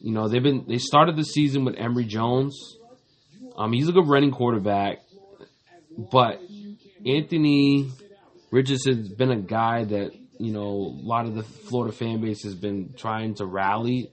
you 0.00 0.12
know, 0.12 0.28
they've 0.28 0.42
been 0.42 0.64
they 0.66 0.78
started 0.78 1.16
the 1.16 1.24
season 1.24 1.66
with 1.66 1.74
Emory 1.76 2.04
Jones. 2.04 2.58
Um, 3.58 3.72
he's 3.72 3.88
a 3.88 3.92
good 3.92 4.08
running 4.08 4.30
quarterback, 4.30 4.98
but 6.10 6.40
Anthony 7.04 7.90
Richardson's 8.50 9.12
been 9.12 9.30
a 9.30 9.40
guy 9.40 9.84
that 9.84 10.12
you 10.38 10.52
know 10.52 10.98
a 11.00 11.06
lot 11.06 11.26
of 11.26 11.34
the 11.34 11.42
Florida 11.42 11.94
fan 11.94 12.20
base 12.20 12.42
has 12.44 12.54
been 12.54 12.94
trying 12.96 13.34
to 13.34 13.46
rally 13.46 14.10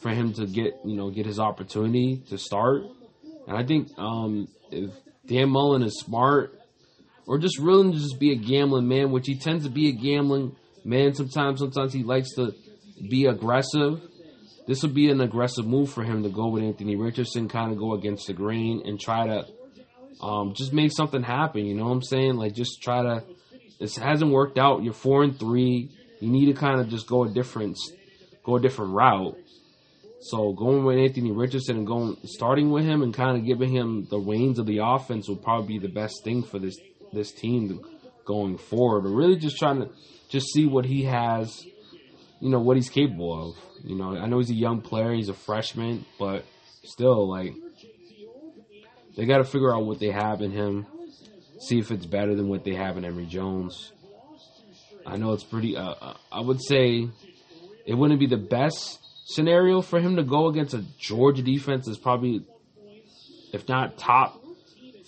for 0.00 0.10
him 0.10 0.32
to 0.34 0.46
get 0.46 0.74
you 0.84 0.96
know 0.96 1.10
get 1.10 1.26
his 1.26 1.38
opportunity 1.38 2.22
to 2.28 2.38
start. 2.38 2.82
And 3.46 3.56
I 3.56 3.64
think 3.64 3.88
um, 3.98 4.48
if 4.70 4.90
Dan 5.26 5.50
Mullen 5.50 5.82
is 5.82 5.98
smart 5.98 6.58
or 7.26 7.38
just 7.38 7.60
willing 7.60 7.92
to 7.92 7.98
just 7.98 8.18
be 8.18 8.32
a 8.32 8.36
gambling 8.36 8.88
man, 8.88 9.10
which 9.10 9.26
he 9.26 9.38
tends 9.38 9.64
to 9.64 9.70
be 9.70 9.88
a 9.88 9.92
gambling 9.92 10.56
man 10.84 11.14
sometimes. 11.14 11.60
Sometimes 11.60 11.92
he 11.92 12.02
likes 12.02 12.34
to 12.34 12.54
be 13.08 13.26
aggressive. 13.26 14.00
This 14.66 14.82
would 14.82 14.94
be 14.94 15.10
an 15.10 15.20
aggressive 15.20 15.66
move 15.66 15.90
for 15.90 16.02
him 16.02 16.22
to 16.22 16.30
go 16.30 16.48
with 16.48 16.62
Anthony 16.62 16.96
Richardson, 16.96 17.48
kind 17.48 17.72
of 17.72 17.78
go 17.78 17.94
against 17.94 18.26
the 18.26 18.32
grain 18.32 18.82
and 18.84 18.98
try 18.98 19.26
to 19.26 19.46
um, 20.22 20.54
just 20.54 20.72
make 20.72 20.92
something 20.92 21.22
happen. 21.22 21.64
You 21.66 21.74
know 21.74 21.84
what 21.84 21.92
I'm 21.92 22.02
saying? 22.02 22.36
Like 22.36 22.54
just 22.54 22.82
try 22.82 23.02
to. 23.02 23.24
This 23.78 23.96
hasn't 23.96 24.30
worked 24.30 24.58
out. 24.58 24.82
You're 24.82 24.92
four 24.92 25.22
and 25.22 25.38
three. 25.38 25.90
You 26.20 26.28
need 26.28 26.46
to 26.46 26.54
kind 26.54 26.80
of 26.80 26.88
just 26.88 27.06
go 27.06 27.24
a 27.24 27.28
different, 27.28 27.76
go 28.42 28.56
a 28.56 28.60
different 28.60 28.92
route. 28.92 29.38
So 30.20 30.52
going 30.52 30.84
with 30.84 30.98
Anthony 30.98 31.30
Richardson 31.30 31.76
and 31.76 31.86
going 31.86 32.16
starting 32.24 32.70
with 32.70 32.84
him 32.84 33.02
and 33.02 33.14
kind 33.14 33.38
of 33.38 33.46
giving 33.46 33.70
him 33.70 34.06
the 34.10 34.18
reins 34.18 34.58
of 34.58 34.66
the 34.66 34.78
offense 34.82 35.28
will 35.28 35.36
probably 35.36 35.78
be 35.78 35.86
the 35.86 35.92
best 35.92 36.24
thing 36.24 36.42
for 36.42 36.58
this 36.58 36.76
this 37.12 37.30
team 37.32 37.80
going 38.24 38.58
forward. 38.58 39.02
But 39.02 39.10
really 39.10 39.36
just 39.36 39.58
trying 39.58 39.80
to 39.80 39.90
just 40.28 40.48
see 40.52 40.66
what 40.66 40.84
he 40.84 41.04
has, 41.04 41.64
you 42.40 42.50
know, 42.50 42.58
what 42.58 42.76
he's 42.76 42.90
capable 42.90 43.50
of. 43.50 43.56
You 43.84 43.96
know, 43.96 44.16
I 44.16 44.26
know 44.26 44.38
he's 44.38 44.50
a 44.50 44.54
young 44.54 44.80
player, 44.80 45.14
he's 45.14 45.28
a 45.28 45.34
freshman, 45.34 46.04
but 46.18 46.44
still 46.82 47.30
like 47.30 47.54
they 49.16 49.24
got 49.24 49.38
to 49.38 49.44
figure 49.44 49.74
out 49.74 49.84
what 49.84 50.00
they 50.00 50.10
have 50.10 50.42
in 50.42 50.50
him, 50.50 50.86
see 51.58 51.78
if 51.78 51.90
it's 51.90 52.06
better 52.06 52.34
than 52.34 52.48
what 52.48 52.64
they 52.64 52.74
have 52.74 52.96
in 52.96 53.04
Emory 53.04 53.26
Jones. 53.26 53.92
I 55.06 55.16
know 55.16 55.32
it's 55.32 55.44
pretty. 55.44 55.76
Uh, 55.76 55.90
uh 55.90 56.16
I 56.30 56.40
would 56.40 56.62
say 56.62 57.08
it 57.86 57.94
wouldn't 57.94 58.20
be 58.20 58.26
the 58.26 58.36
best 58.36 58.98
scenario 59.24 59.80
for 59.80 60.00
him 60.00 60.16
to 60.16 60.22
go 60.22 60.48
against 60.48 60.74
a 60.74 60.84
Georgia 60.98 61.42
defense 61.42 61.88
is 61.88 61.98
probably, 61.98 62.44
if 63.52 63.68
not 63.68 63.98
top 63.98 64.42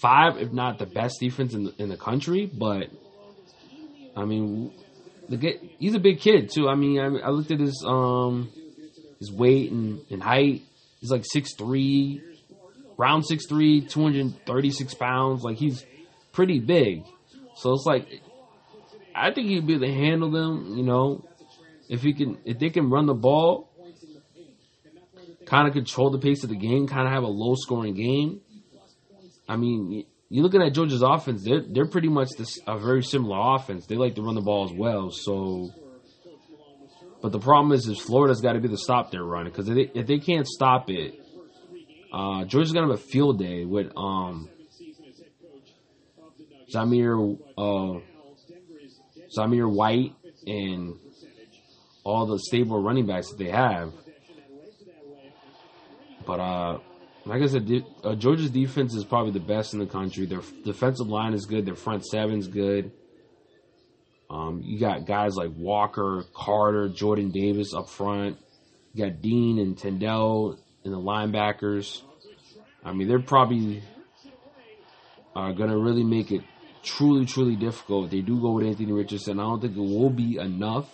five, 0.00 0.38
if 0.38 0.52
not 0.52 0.78
the 0.78 0.86
best 0.86 1.20
defense 1.20 1.54
in 1.54 1.64
the, 1.64 1.74
in 1.78 1.88
the 1.88 1.96
country. 1.96 2.46
But 2.46 2.90
I 4.16 4.24
mean, 4.24 4.72
the 5.28 5.58
he's 5.78 5.94
a 5.94 6.00
big 6.00 6.20
kid 6.20 6.50
too. 6.50 6.68
I 6.68 6.74
mean, 6.74 6.98
I, 6.98 7.06
I 7.26 7.30
looked 7.30 7.50
at 7.50 7.60
his 7.60 7.84
um 7.86 8.50
his 9.18 9.30
weight 9.30 9.70
and, 9.70 10.00
and 10.10 10.22
height. 10.22 10.62
He's 11.00 11.10
like 11.10 11.24
six 11.24 11.54
three, 11.54 12.22
round 13.00 13.24
6'3", 13.24 13.88
236 13.88 14.94
pounds. 14.94 15.42
Like 15.42 15.56
he's 15.56 15.84
pretty 16.32 16.58
big. 16.58 17.04
So 17.56 17.72
it's 17.72 17.84
like 17.86 18.22
I 19.14 19.32
think 19.32 19.48
he'd 19.48 19.66
be 19.66 19.74
able 19.74 19.86
to 19.86 19.92
handle 19.92 20.30
them. 20.30 20.76
You 20.76 20.84
know, 20.84 21.24
if 21.88 22.02
he 22.02 22.14
can, 22.14 22.38
if 22.44 22.58
they 22.58 22.70
can 22.70 22.90
run 22.90 23.06
the 23.06 23.14
ball 23.14 23.70
kind 25.46 25.66
of 25.66 25.74
control 25.74 26.10
the 26.10 26.18
pace 26.18 26.44
of 26.44 26.48
the 26.48 26.56
game, 26.56 26.86
kind 26.86 27.06
of 27.06 27.12
have 27.12 27.24
a 27.24 27.28
low 27.28 27.54
scoring 27.56 27.94
game. 27.94 28.40
I 29.48 29.56
mean, 29.56 30.06
you're 30.28 30.44
looking 30.44 30.62
at 30.62 30.72
Georgia's 30.72 31.02
offense; 31.02 31.42
they're 31.44 31.62
they're 31.68 31.88
pretty 31.88 32.08
much 32.08 32.28
this, 32.38 32.58
a 32.66 32.78
very 32.78 33.02
similar 33.02 33.56
offense. 33.56 33.86
They 33.86 33.96
like 33.96 34.14
to 34.14 34.22
run 34.22 34.36
the 34.36 34.40
ball 34.40 34.64
as 34.64 34.72
well. 34.72 35.10
So, 35.10 35.70
but 37.20 37.32
the 37.32 37.40
problem 37.40 37.72
is, 37.72 37.86
is 37.88 37.98
Florida's 37.98 38.40
got 38.40 38.52
to 38.52 38.60
be 38.60 38.68
the 38.68 38.78
stop 38.78 39.10
they're 39.10 39.24
running 39.24 39.52
because 39.52 39.68
if 39.68 39.74
they, 39.74 40.00
if 40.00 40.06
they 40.06 40.18
can't 40.18 40.46
stop 40.46 40.88
it, 40.88 41.20
uh, 42.12 42.44
Georgia's 42.44 42.72
gonna 42.72 42.86
have 42.86 43.00
a 43.00 43.02
field 43.02 43.40
day 43.40 43.64
with 43.64 43.90
um 43.96 44.48
Zamir 46.74 47.38
uh, 47.58 48.00
Zamir 49.36 49.70
White 49.70 50.14
and 50.46 50.94
all 52.04 52.26
the 52.26 52.38
stable 52.38 52.82
running 52.82 53.06
backs 53.06 53.30
that 53.30 53.38
they 53.38 53.50
have. 53.50 53.92
But 56.26 56.40
uh, 56.40 56.78
like 57.26 57.42
I 57.42 57.46
said, 57.46 57.84
uh, 58.02 58.14
Georgia's 58.14 58.50
defense 58.50 58.94
is 58.94 59.04
probably 59.04 59.32
the 59.32 59.40
best 59.40 59.74
in 59.74 59.80
the 59.80 59.86
country. 59.86 60.26
Their 60.26 60.42
defensive 60.64 61.08
line 61.08 61.34
is 61.34 61.46
good. 61.46 61.66
Their 61.66 61.74
front 61.74 62.04
seven's 62.06 62.48
good. 62.48 62.92
Um, 64.30 64.62
you 64.64 64.78
got 64.78 65.06
guys 65.06 65.34
like 65.34 65.50
Walker, 65.56 66.24
Carter, 66.32 66.88
Jordan 66.88 67.30
Davis 67.30 67.74
up 67.74 67.88
front. 67.88 68.38
You 68.94 69.04
got 69.06 69.20
Dean 69.20 69.58
and 69.58 69.76
Tindall 69.76 70.56
in 70.84 70.92
the 70.92 70.98
linebackers. 70.98 72.02
I 72.84 72.92
mean, 72.92 73.08
they're 73.08 73.20
probably 73.20 73.82
uh, 75.34 75.52
going 75.52 75.70
to 75.70 75.78
really 75.78 76.04
make 76.04 76.30
it 76.30 76.42
truly, 76.82 77.26
truly 77.26 77.56
difficult. 77.56 78.06
If 78.06 78.10
they 78.10 78.20
do 78.20 78.40
go 78.40 78.52
with 78.52 78.66
Anthony 78.66 78.92
Richardson. 78.92 79.40
I 79.40 79.44
don't 79.44 79.60
think 79.60 79.76
it 79.76 79.80
will 79.80 80.10
be 80.10 80.36
enough. 80.36 80.88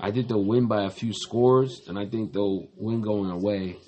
I 0.00 0.10
think 0.10 0.28
they'll 0.28 0.44
win 0.44 0.66
by 0.66 0.84
a 0.84 0.90
few 0.90 1.12
scores, 1.14 1.82
and 1.88 1.98
I 1.98 2.06
think 2.06 2.32
they'll 2.32 2.68
win 2.76 3.00
going 3.00 3.30
away. 3.30 3.78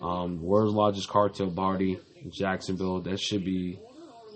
Um, 0.00 0.42
world's 0.42 0.74
largest 0.74 1.08
cocktail 1.08 1.50
party 1.50 1.98
in 2.22 2.30
Jacksonville. 2.30 3.00
That 3.00 3.18
should 3.18 3.44
be 3.44 3.78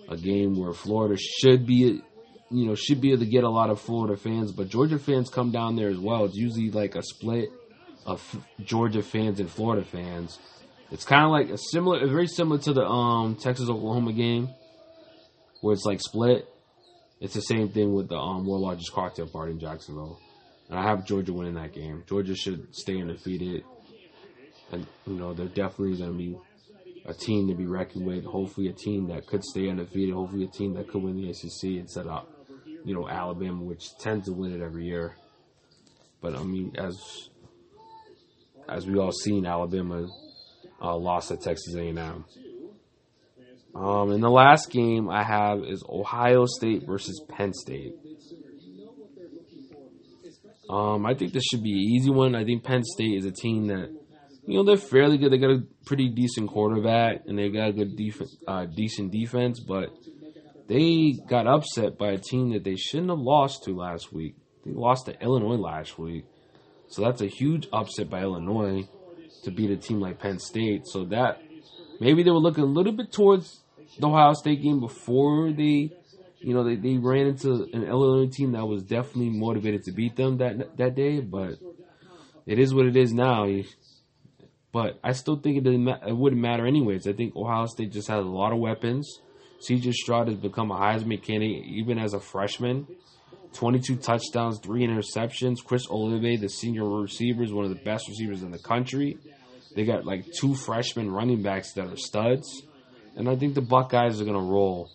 a 0.08 0.16
game 0.16 0.58
where 0.58 0.72
Florida 0.72 1.16
should 1.18 1.66
be, 1.66 2.00
you 2.50 2.66
know, 2.66 2.74
should 2.74 3.00
be 3.00 3.12
able 3.12 3.20
to 3.20 3.30
get 3.30 3.44
a 3.44 3.50
lot 3.50 3.68
of 3.68 3.80
Florida 3.80 4.16
fans, 4.16 4.52
but 4.52 4.68
Georgia 4.68 4.98
fans 4.98 5.28
come 5.28 5.52
down 5.52 5.76
there 5.76 5.88
as 5.88 5.98
well. 5.98 6.24
It's 6.24 6.34
usually 6.34 6.70
like 6.70 6.96
a 6.96 7.02
split 7.02 7.50
of 8.06 8.44
Georgia 8.64 9.02
fans 9.02 9.38
and 9.38 9.50
Florida 9.50 9.84
fans. 9.84 10.38
It's 10.90 11.04
kind 11.04 11.24
of 11.24 11.30
like 11.30 11.50
a 11.50 11.58
similar, 11.58 12.06
very 12.08 12.26
similar 12.26 12.58
to 12.62 12.72
the 12.72 12.82
um, 12.82 13.36
Texas 13.36 13.68
Oklahoma 13.68 14.12
game, 14.12 14.48
where 15.60 15.72
it's 15.74 15.84
like 15.84 16.00
split. 16.00 16.48
It's 17.20 17.34
the 17.34 17.42
same 17.42 17.68
thing 17.68 17.94
with 17.94 18.08
the 18.08 18.16
um, 18.16 18.46
world 18.46 18.62
largest 18.62 18.92
cocktail 18.92 19.26
party 19.26 19.52
in 19.52 19.60
Jacksonville, 19.60 20.18
and 20.68 20.78
I 20.78 20.82
have 20.82 21.06
Georgia 21.06 21.32
winning 21.32 21.54
that 21.54 21.74
game. 21.74 22.02
Georgia 22.08 22.34
should 22.34 22.74
stay 22.74 23.00
undefeated 23.00 23.64
and 24.72 24.86
you 25.06 25.14
know 25.14 25.34
they're 25.34 25.46
definitely 25.46 25.96
going 25.96 26.12
to 26.12 26.18
be 26.18 26.36
a 27.06 27.14
team 27.14 27.48
to 27.48 27.54
be 27.54 27.66
reckoned 27.66 28.06
with. 28.06 28.24
Hopefully, 28.24 28.68
a 28.68 28.72
team 28.72 29.08
that 29.08 29.26
could 29.26 29.42
stay 29.44 29.68
undefeated. 29.68 30.14
Hopefully, 30.14 30.44
a 30.44 30.48
team 30.48 30.74
that 30.74 30.88
could 30.88 31.02
win 31.02 31.20
the 31.20 31.32
SEC 31.32 31.70
instead 31.70 32.06
of 32.06 32.26
you 32.84 32.94
know 32.94 33.08
Alabama, 33.08 33.62
which 33.62 33.96
tends 33.98 34.26
to 34.26 34.32
win 34.32 34.52
it 34.52 34.62
every 34.62 34.86
year. 34.86 35.16
But 36.20 36.36
I 36.36 36.42
mean, 36.42 36.74
as 36.76 36.96
as 38.68 38.86
we 38.86 38.98
all 38.98 39.12
seen, 39.12 39.46
Alabama 39.46 40.08
uh, 40.80 40.96
lost 40.96 41.30
at 41.30 41.40
Texas 41.40 41.74
A&M. 41.74 42.24
Um, 43.74 44.10
and 44.10 44.22
the 44.22 44.30
last 44.30 44.70
game 44.70 45.08
I 45.08 45.22
have 45.22 45.60
is 45.64 45.84
Ohio 45.88 46.46
State 46.46 46.84
versus 46.86 47.22
Penn 47.28 47.52
State. 47.52 47.94
Um, 50.68 51.06
I 51.06 51.14
think 51.14 51.32
this 51.32 51.44
should 51.50 51.62
be 51.62 51.72
an 51.72 51.78
easy 51.78 52.10
one. 52.10 52.34
I 52.34 52.44
think 52.44 52.62
Penn 52.62 52.84
State 52.84 53.18
is 53.18 53.24
a 53.24 53.32
team 53.32 53.66
that 53.68 53.90
you 54.50 54.56
know, 54.56 54.64
they're 54.64 54.76
fairly 54.76 55.18
good. 55.18 55.32
They 55.32 55.38
got 55.38 55.50
a 55.50 55.62
pretty 55.86 56.08
decent 56.08 56.50
quarterback 56.50 57.22
and 57.26 57.38
they 57.38 57.50
got 57.50 57.68
a 57.68 57.72
good 57.72 57.96
defense, 57.96 58.36
uh, 58.48 58.66
decent 58.66 59.12
defense, 59.12 59.60
but 59.60 59.90
they 60.68 61.14
got 61.28 61.46
upset 61.46 61.98
by 61.98 62.08
a 62.08 62.18
team 62.18 62.52
that 62.52 62.64
they 62.64 62.76
shouldn't 62.76 63.10
have 63.10 63.18
lost 63.18 63.64
to 63.64 63.76
last 63.76 64.12
week. 64.12 64.34
They 64.64 64.72
lost 64.72 65.06
to 65.06 65.20
Illinois 65.22 65.56
last 65.56 65.98
week. 65.98 66.24
So 66.88 67.02
that's 67.02 67.22
a 67.22 67.26
huge 67.26 67.68
upset 67.72 68.10
by 68.10 68.22
Illinois 68.22 68.88
to 69.44 69.50
beat 69.50 69.70
a 69.70 69.76
team 69.76 70.00
like 70.00 70.18
Penn 70.18 70.38
State. 70.38 70.82
So 70.86 71.04
that 71.06 71.40
maybe 72.00 72.22
they 72.22 72.30
were 72.30 72.38
looking 72.38 72.64
a 72.64 72.66
little 72.66 72.92
bit 72.92 73.12
towards 73.12 73.60
the 73.98 74.08
Ohio 74.08 74.32
State 74.32 74.62
game 74.62 74.80
before 74.80 75.52
they, 75.52 75.92
you 76.38 76.54
know, 76.54 76.64
they, 76.64 76.76
they 76.76 76.96
ran 76.96 77.26
into 77.26 77.68
an 77.72 77.84
Illinois 77.84 78.30
team 78.30 78.52
that 78.52 78.66
was 78.66 78.82
definitely 78.82 79.30
motivated 79.30 79.84
to 79.84 79.92
beat 79.92 80.16
them 80.16 80.38
that 80.38 80.76
that 80.78 80.94
day. 80.94 81.20
But 81.20 81.58
it 82.46 82.58
is 82.58 82.74
what 82.74 82.86
it 82.86 82.96
is 82.96 83.12
now. 83.12 83.46
But 84.72 84.98
I 85.04 85.12
still 85.12 85.36
think 85.36 85.58
it 85.58 85.64
didn't. 85.64 85.84
Ma- 85.84 85.98
it 86.06 86.16
wouldn't 86.16 86.40
matter 86.40 86.66
anyways. 86.66 87.06
I 87.06 87.12
think 87.12 87.36
Ohio 87.36 87.66
State 87.66 87.92
just 87.92 88.08
has 88.08 88.24
a 88.24 88.28
lot 88.28 88.52
of 88.52 88.58
weapons. 88.58 89.20
C.J. 89.60 89.92
Stroud 89.92 90.28
has 90.28 90.38
become 90.38 90.70
a 90.70 90.74
Heisman 90.74 91.22
candidate 91.22 91.66
even 91.66 91.98
as 91.98 92.14
a 92.14 92.20
freshman. 92.20 92.86
22 93.52 93.96
touchdowns, 93.96 94.58
three 94.60 94.86
interceptions. 94.86 95.56
Chris 95.62 95.86
Olave, 95.86 96.36
the 96.36 96.48
senior 96.48 96.88
receiver, 96.88 97.42
is 97.42 97.52
one 97.52 97.64
of 97.64 97.70
the 97.70 97.82
best 97.84 98.08
receivers 98.08 98.42
in 98.42 98.52
the 98.52 98.58
country. 98.58 99.18
They 99.74 99.84
got 99.84 100.04
like 100.04 100.26
two 100.32 100.54
freshman 100.54 101.10
running 101.10 101.42
backs 101.42 101.72
that 101.74 101.86
are 101.86 101.96
studs, 101.96 102.62
and 103.16 103.28
I 103.28 103.36
think 103.36 103.54
the 103.54 103.60
Buckeyes 103.60 104.20
are 104.20 104.24
gonna 104.24 104.38
roll. 104.40 104.90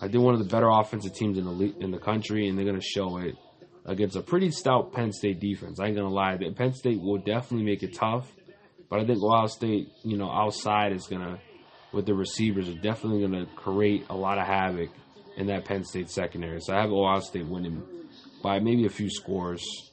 I 0.00 0.08
think 0.08 0.24
one 0.24 0.34
of 0.34 0.40
the 0.40 0.46
better 0.46 0.68
offensive 0.68 1.14
teams 1.14 1.36
in 1.36 1.44
the 1.44 1.74
in 1.80 1.90
the 1.90 1.98
country, 1.98 2.48
and 2.48 2.58
they're 2.58 2.66
gonna 2.66 2.80
show 2.80 3.18
it 3.18 3.36
against 3.84 4.16
a 4.16 4.22
pretty 4.22 4.50
stout 4.50 4.92
Penn 4.92 5.12
State 5.12 5.40
defense. 5.40 5.80
I 5.80 5.86
ain't 5.86 5.96
gonna 5.96 6.08
lie, 6.08 6.38
Penn 6.56 6.72
State 6.74 7.00
will 7.00 7.18
definitely 7.18 7.66
make 7.66 7.82
it 7.82 7.94
tough. 7.94 8.30
But 8.88 9.00
I 9.00 9.06
think 9.06 9.22
Ohio 9.22 9.46
State, 9.46 9.88
you 10.02 10.16
know, 10.16 10.30
outside 10.30 10.92
is 10.92 11.06
gonna 11.06 11.38
with 11.92 12.06
the 12.06 12.14
receivers 12.14 12.68
are 12.68 12.74
definitely 12.74 13.26
to 13.26 13.46
create 13.56 14.06
a 14.10 14.16
lot 14.16 14.38
of 14.38 14.46
havoc 14.46 14.90
in 15.36 15.46
that 15.46 15.64
Penn 15.64 15.84
State 15.84 16.10
secondary. 16.10 16.60
So 16.60 16.74
I 16.74 16.80
have 16.80 16.90
Ohio 16.90 17.20
State 17.20 17.46
winning 17.46 17.82
by 18.42 18.58
maybe 18.60 18.86
a 18.86 18.90
few 18.90 19.10
scores, 19.10 19.89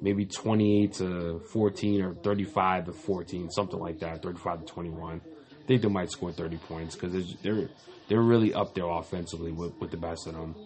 maybe 0.00 0.26
28 0.26 0.92
to 0.94 1.40
14 1.52 2.02
or 2.02 2.14
35 2.14 2.86
to 2.86 2.92
14, 2.92 3.50
something 3.50 3.78
like 3.78 4.00
that, 4.00 4.22
35 4.22 4.60
to 4.60 4.66
21. 4.66 5.20
I 5.20 5.66
think 5.66 5.82
they 5.82 5.88
might 5.88 6.10
score 6.10 6.32
30 6.32 6.56
points 6.58 6.96
because 6.96 7.34
they're 7.42 7.68
they're 8.08 8.20
really 8.20 8.52
up 8.52 8.74
there 8.74 8.88
offensively 8.88 9.52
with, 9.52 9.72
with 9.78 9.92
the 9.92 9.96
best 9.96 10.26
of 10.26 10.34
them. 10.34 10.56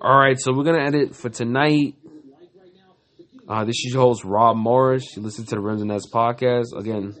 All 0.00 0.18
right, 0.18 0.38
so 0.38 0.52
we're 0.52 0.64
gonna 0.64 0.84
end 0.84 0.94
it 0.94 1.14
for 1.14 1.28
tonight. 1.28 1.94
Uh, 3.46 3.64
this 3.64 3.76
is 3.84 3.92
your 3.92 4.02
host 4.02 4.24
Rob 4.24 4.56
Morris. 4.56 5.14
You 5.14 5.22
listen 5.22 5.44
to 5.44 5.56
the 5.56 5.60
Rims 5.60 5.82
and 5.82 5.90
Nets 5.90 6.10
podcast 6.10 6.76
again. 6.76 7.14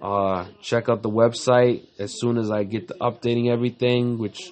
Uh, 0.00 0.46
check 0.60 0.88
out 0.88 1.02
the 1.02 1.10
website 1.10 1.86
as 2.00 2.18
soon 2.18 2.36
as 2.36 2.50
I 2.50 2.64
get 2.64 2.88
to 2.88 2.94
updating 2.94 3.48
everything, 3.52 4.18
which 4.18 4.50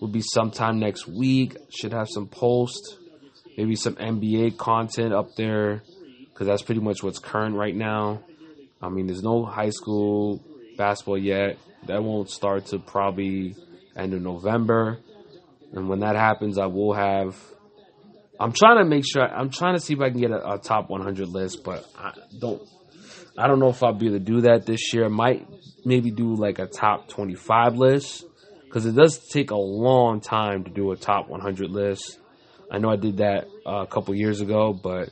will 0.00 0.08
be 0.08 0.22
sometime 0.34 0.80
next 0.80 1.06
week. 1.06 1.56
Should 1.70 1.92
have 1.92 2.08
some 2.10 2.26
posts, 2.26 2.96
maybe 3.56 3.76
some 3.76 3.94
NBA 3.94 4.56
content 4.56 5.12
up 5.12 5.34
there, 5.36 5.82
because 6.28 6.46
that's 6.46 6.62
pretty 6.62 6.80
much 6.80 7.02
what's 7.02 7.18
current 7.18 7.56
right 7.56 7.74
now. 7.74 8.22
I 8.80 8.88
mean, 8.88 9.06
there's 9.06 9.22
no 9.22 9.44
high 9.44 9.70
school 9.70 10.42
basketball 10.76 11.18
yet. 11.18 11.58
That 11.86 12.02
won't 12.02 12.30
start 12.30 12.66
to 12.66 12.78
probably 12.78 13.54
end 13.96 14.14
of 14.14 14.22
November. 14.22 14.98
And 15.72 15.88
when 15.88 16.00
that 16.00 16.16
happens, 16.16 16.58
I 16.58 16.66
will 16.66 16.92
have. 16.92 17.36
I'm 18.38 18.52
trying 18.52 18.78
to 18.78 18.84
make 18.84 19.04
sure. 19.06 19.22
I'm 19.22 19.50
trying 19.50 19.74
to 19.74 19.80
see 19.80 19.94
if 19.94 20.00
I 20.00 20.10
can 20.10 20.20
get 20.20 20.30
a, 20.30 20.54
a 20.54 20.58
top 20.58 20.90
100 20.90 21.28
list, 21.28 21.64
but 21.64 21.88
I 21.96 22.12
don't. 22.38 22.62
I 23.38 23.46
don't 23.46 23.60
know 23.60 23.70
if 23.70 23.82
I'll 23.82 23.94
be 23.94 24.06
able 24.06 24.18
to 24.18 24.24
do 24.24 24.40
that 24.42 24.66
this 24.66 24.92
year. 24.92 25.08
Might 25.08 25.48
maybe 25.84 26.10
do 26.10 26.34
like 26.34 26.58
a 26.58 26.66
top 26.66 27.08
25 27.08 27.76
list 27.76 28.24
because 28.64 28.84
it 28.84 28.94
does 28.94 29.18
take 29.28 29.50
a 29.50 29.56
long 29.56 30.20
time 30.20 30.64
to 30.64 30.70
do 30.70 30.92
a 30.92 30.96
top 30.96 31.28
100 31.28 31.70
list. 31.70 32.18
I 32.72 32.78
know 32.78 32.88
I 32.88 32.96
did 32.96 33.18
that 33.18 33.48
uh, 33.66 33.82
a 33.82 33.86
couple 33.86 34.14
years 34.14 34.40
ago, 34.40 34.72
but 34.72 35.10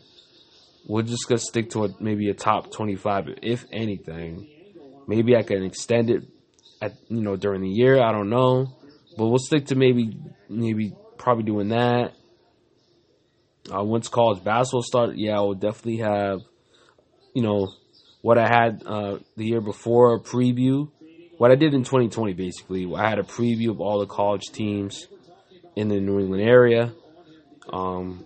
we're 0.87 1.03
just 1.03 1.29
gonna 1.29 1.39
stick 1.39 1.69
to 1.71 1.85
a, 1.85 1.89
maybe 2.01 2.31
a 2.31 2.35
top 2.35 2.73
25, 2.73 3.39
if 3.43 3.67
anything. 3.71 4.49
Maybe 5.07 5.37
I 5.37 5.43
can 5.43 5.63
extend 5.63 6.09
it 6.09 6.23
at 6.81 6.95
you 7.09 7.21
know 7.21 7.37
during 7.37 7.61
the 7.61 7.69
year. 7.69 8.03
I 8.03 8.13
don't 8.13 8.31
know, 8.31 8.73
but 9.19 9.27
we'll 9.27 9.39
stick 9.39 9.67
to 9.67 9.75
maybe 9.75 10.17
maybe 10.49 10.95
probably 11.19 11.45
doing 11.45 11.69
that. 11.69 12.15
Uh, 13.71 13.85
once 13.85 14.09
college 14.09 14.43
basketball 14.43 14.83
starts, 14.83 15.13
yeah, 15.17 15.37
I 15.37 15.41
will 15.41 15.55
definitely 15.55 15.99
have 15.99 16.41
you 17.35 17.43
know 17.43 17.69
what 18.23 18.39
I 18.39 18.49
had 18.49 18.83
uh, 18.87 19.19
the 19.37 19.45
year 19.45 19.61
before 19.61 20.15
a 20.15 20.21
preview. 20.21 20.91
What 21.37 21.51
I 21.51 21.57
did 21.57 21.75
in 21.75 21.85
2020, 21.85 22.33
basically, 22.35 22.91
I 22.95 23.09
had 23.09 23.19
a 23.19 23.23
preview 23.23 23.71
of 23.71 23.81
all 23.81 24.01
the 24.01 24.07
college 24.07 24.45
teams 24.53 25.07
in 25.77 25.89
the 25.89 26.01
New 26.01 26.21
England 26.21 26.43
area. 26.43 26.93
Um, 27.69 28.25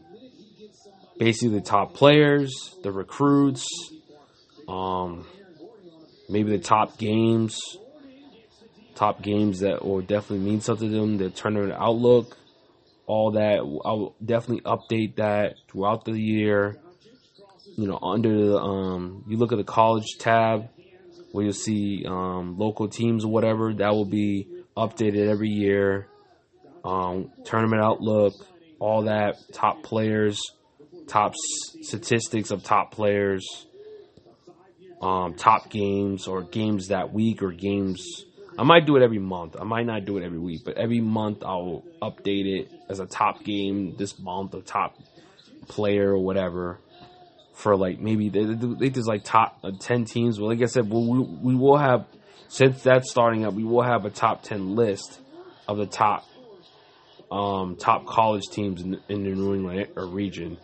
basically, 1.18 1.58
the 1.58 1.64
top 1.64 1.94
players, 1.94 2.76
the 2.82 2.92
recruits, 2.92 3.66
um, 4.68 5.26
maybe 6.28 6.50
the 6.50 6.62
top 6.62 6.98
games, 6.98 7.58
top 8.94 9.22
games 9.22 9.60
that 9.60 9.84
will 9.84 10.00
definitely 10.00 10.44
mean 10.44 10.60
something 10.60 10.90
to 10.90 10.94
them, 10.94 11.18
the 11.18 11.30
tournament 11.30 11.72
outlook, 11.72 12.36
all 13.06 13.32
that. 13.32 13.58
I'll 13.84 14.14
definitely 14.24 14.62
update 14.62 15.16
that 15.16 15.56
throughout 15.70 16.04
the 16.04 16.12
year. 16.12 16.78
You 17.76 17.88
know, 17.88 17.98
under 18.00 18.46
the 18.46 18.56
um, 18.56 19.24
you 19.26 19.36
look 19.36 19.52
at 19.52 19.58
the 19.58 19.64
college 19.64 20.06
tab 20.18 20.68
where 21.32 21.44
you'll 21.44 21.52
see 21.52 22.04
um, 22.06 22.56
local 22.56 22.88
teams 22.88 23.24
or 23.24 23.32
whatever. 23.32 23.74
That 23.74 23.92
will 23.92 24.04
be 24.04 24.48
updated 24.76 25.28
every 25.28 25.48
year. 25.48 26.08
Um, 26.84 27.32
tournament 27.44 27.82
outlook, 27.82 28.34
all 28.84 29.02
that, 29.04 29.36
top 29.52 29.82
players, 29.82 30.38
top 31.06 31.34
statistics 31.82 32.50
of 32.50 32.62
top 32.62 32.92
players, 32.92 33.66
um, 35.00 35.34
top 35.34 35.70
games 35.70 36.26
or 36.26 36.42
games 36.42 36.88
that 36.88 37.12
week 37.12 37.42
or 37.42 37.52
games 37.52 38.24
I 38.56 38.62
might 38.62 38.86
do 38.86 38.96
it 38.96 39.02
every 39.02 39.18
month. 39.18 39.56
I 39.58 39.64
might 39.64 39.86
not 39.86 40.04
do 40.04 40.16
it 40.16 40.24
every 40.24 40.38
week, 40.38 40.62
but 40.64 40.76
every 40.76 41.00
month 41.00 41.42
I'll 41.44 41.82
update 42.00 42.60
it 42.60 42.70
as 42.88 43.00
a 43.00 43.06
top 43.06 43.42
game 43.42 43.96
this 43.96 44.18
month, 44.18 44.54
a 44.54 44.60
top 44.60 44.96
player 45.66 46.12
or 46.12 46.18
whatever. 46.18 46.78
For 47.54 47.76
like 47.76 47.98
maybe 47.98 48.28
they, 48.28 48.44
they, 48.44 48.88
there's 48.88 49.06
like 49.06 49.24
top 49.24 49.58
uh, 49.62 49.72
ten 49.78 50.04
teams. 50.04 50.38
Well, 50.38 50.50
like 50.50 50.62
I 50.62 50.66
said, 50.66 50.90
well, 50.90 51.04
we 51.04 51.20
we 51.20 51.54
will 51.54 51.76
have 51.76 52.06
since 52.48 52.82
that's 52.82 53.10
starting 53.10 53.44
up, 53.44 53.54
we 53.54 53.64
will 53.64 53.82
have 53.82 54.04
a 54.04 54.10
top 54.10 54.42
ten 54.42 54.74
list 54.74 55.20
of 55.66 55.76
the 55.76 55.86
top 55.86 56.24
um, 57.30 57.76
top 57.76 58.06
college 58.06 58.44
teams 58.50 58.82
in, 58.82 59.00
in 59.08 59.24
the 59.24 59.30
New 59.30 59.54
England 59.54 59.88
region. 59.96 60.58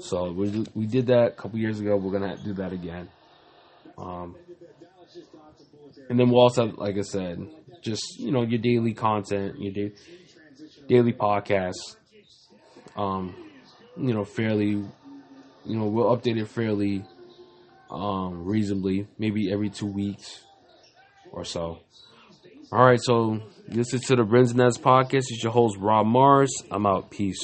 So 0.00 0.30
we 0.30 0.64
we 0.74 0.86
did 0.86 1.06
that 1.06 1.28
a 1.28 1.30
couple 1.32 1.58
years 1.58 1.80
ago. 1.80 1.96
We're 1.96 2.18
gonna 2.18 2.36
do 2.36 2.54
that 2.54 2.72
again. 2.72 3.08
Um, 3.96 4.36
and 6.08 6.18
then 6.18 6.30
we'll 6.30 6.40
also, 6.40 6.66
like 6.76 6.96
I 6.96 7.02
said, 7.02 7.46
just 7.82 8.18
you 8.18 8.30
know 8.30 8.42
your 8.42 8.60
daily 8.60 8.94
content, 8.94 9.60
your 9.60 9.72
da- 9.72 9.94
daily 10.88 11.12
podcast. 11.12 11.96
Um, 12.96 13.34
you 13.96 14.14
know, 14.14 14.24
fairly, 14.24 14.68
you 14.70 15.76
know, 15.76 15.86
we'll 15.86 16.16
update 16.16 16.40
it 16.40 16.48
fairly, 16.48 17.04
um, 17.90 18.44
reasonably, 18.44 19.06
maybe 19.18 19.52
every 19.52 19.70
two 19.70 19.86
weeks 19.86 20.44
or 21.32 21.44
so. 21.44 21.80
All 22.70 22.84
right, 22.84 23.00
so 23.02 23.40
this 23.66 23.94
is 23.94 24.02
to 24.02 24.16
the 24.16 24.24
Nets 24.54 24.76
podcast. 24.76 25.24
It's 25.30 25.42
your 25.42 25.52
host 25.52 25.78
Rob 25.78 26.06
Morris. 26.06 26.50
I'm 26.70 26.84
out. 26.84 27.10
Peace. 27.10 27.40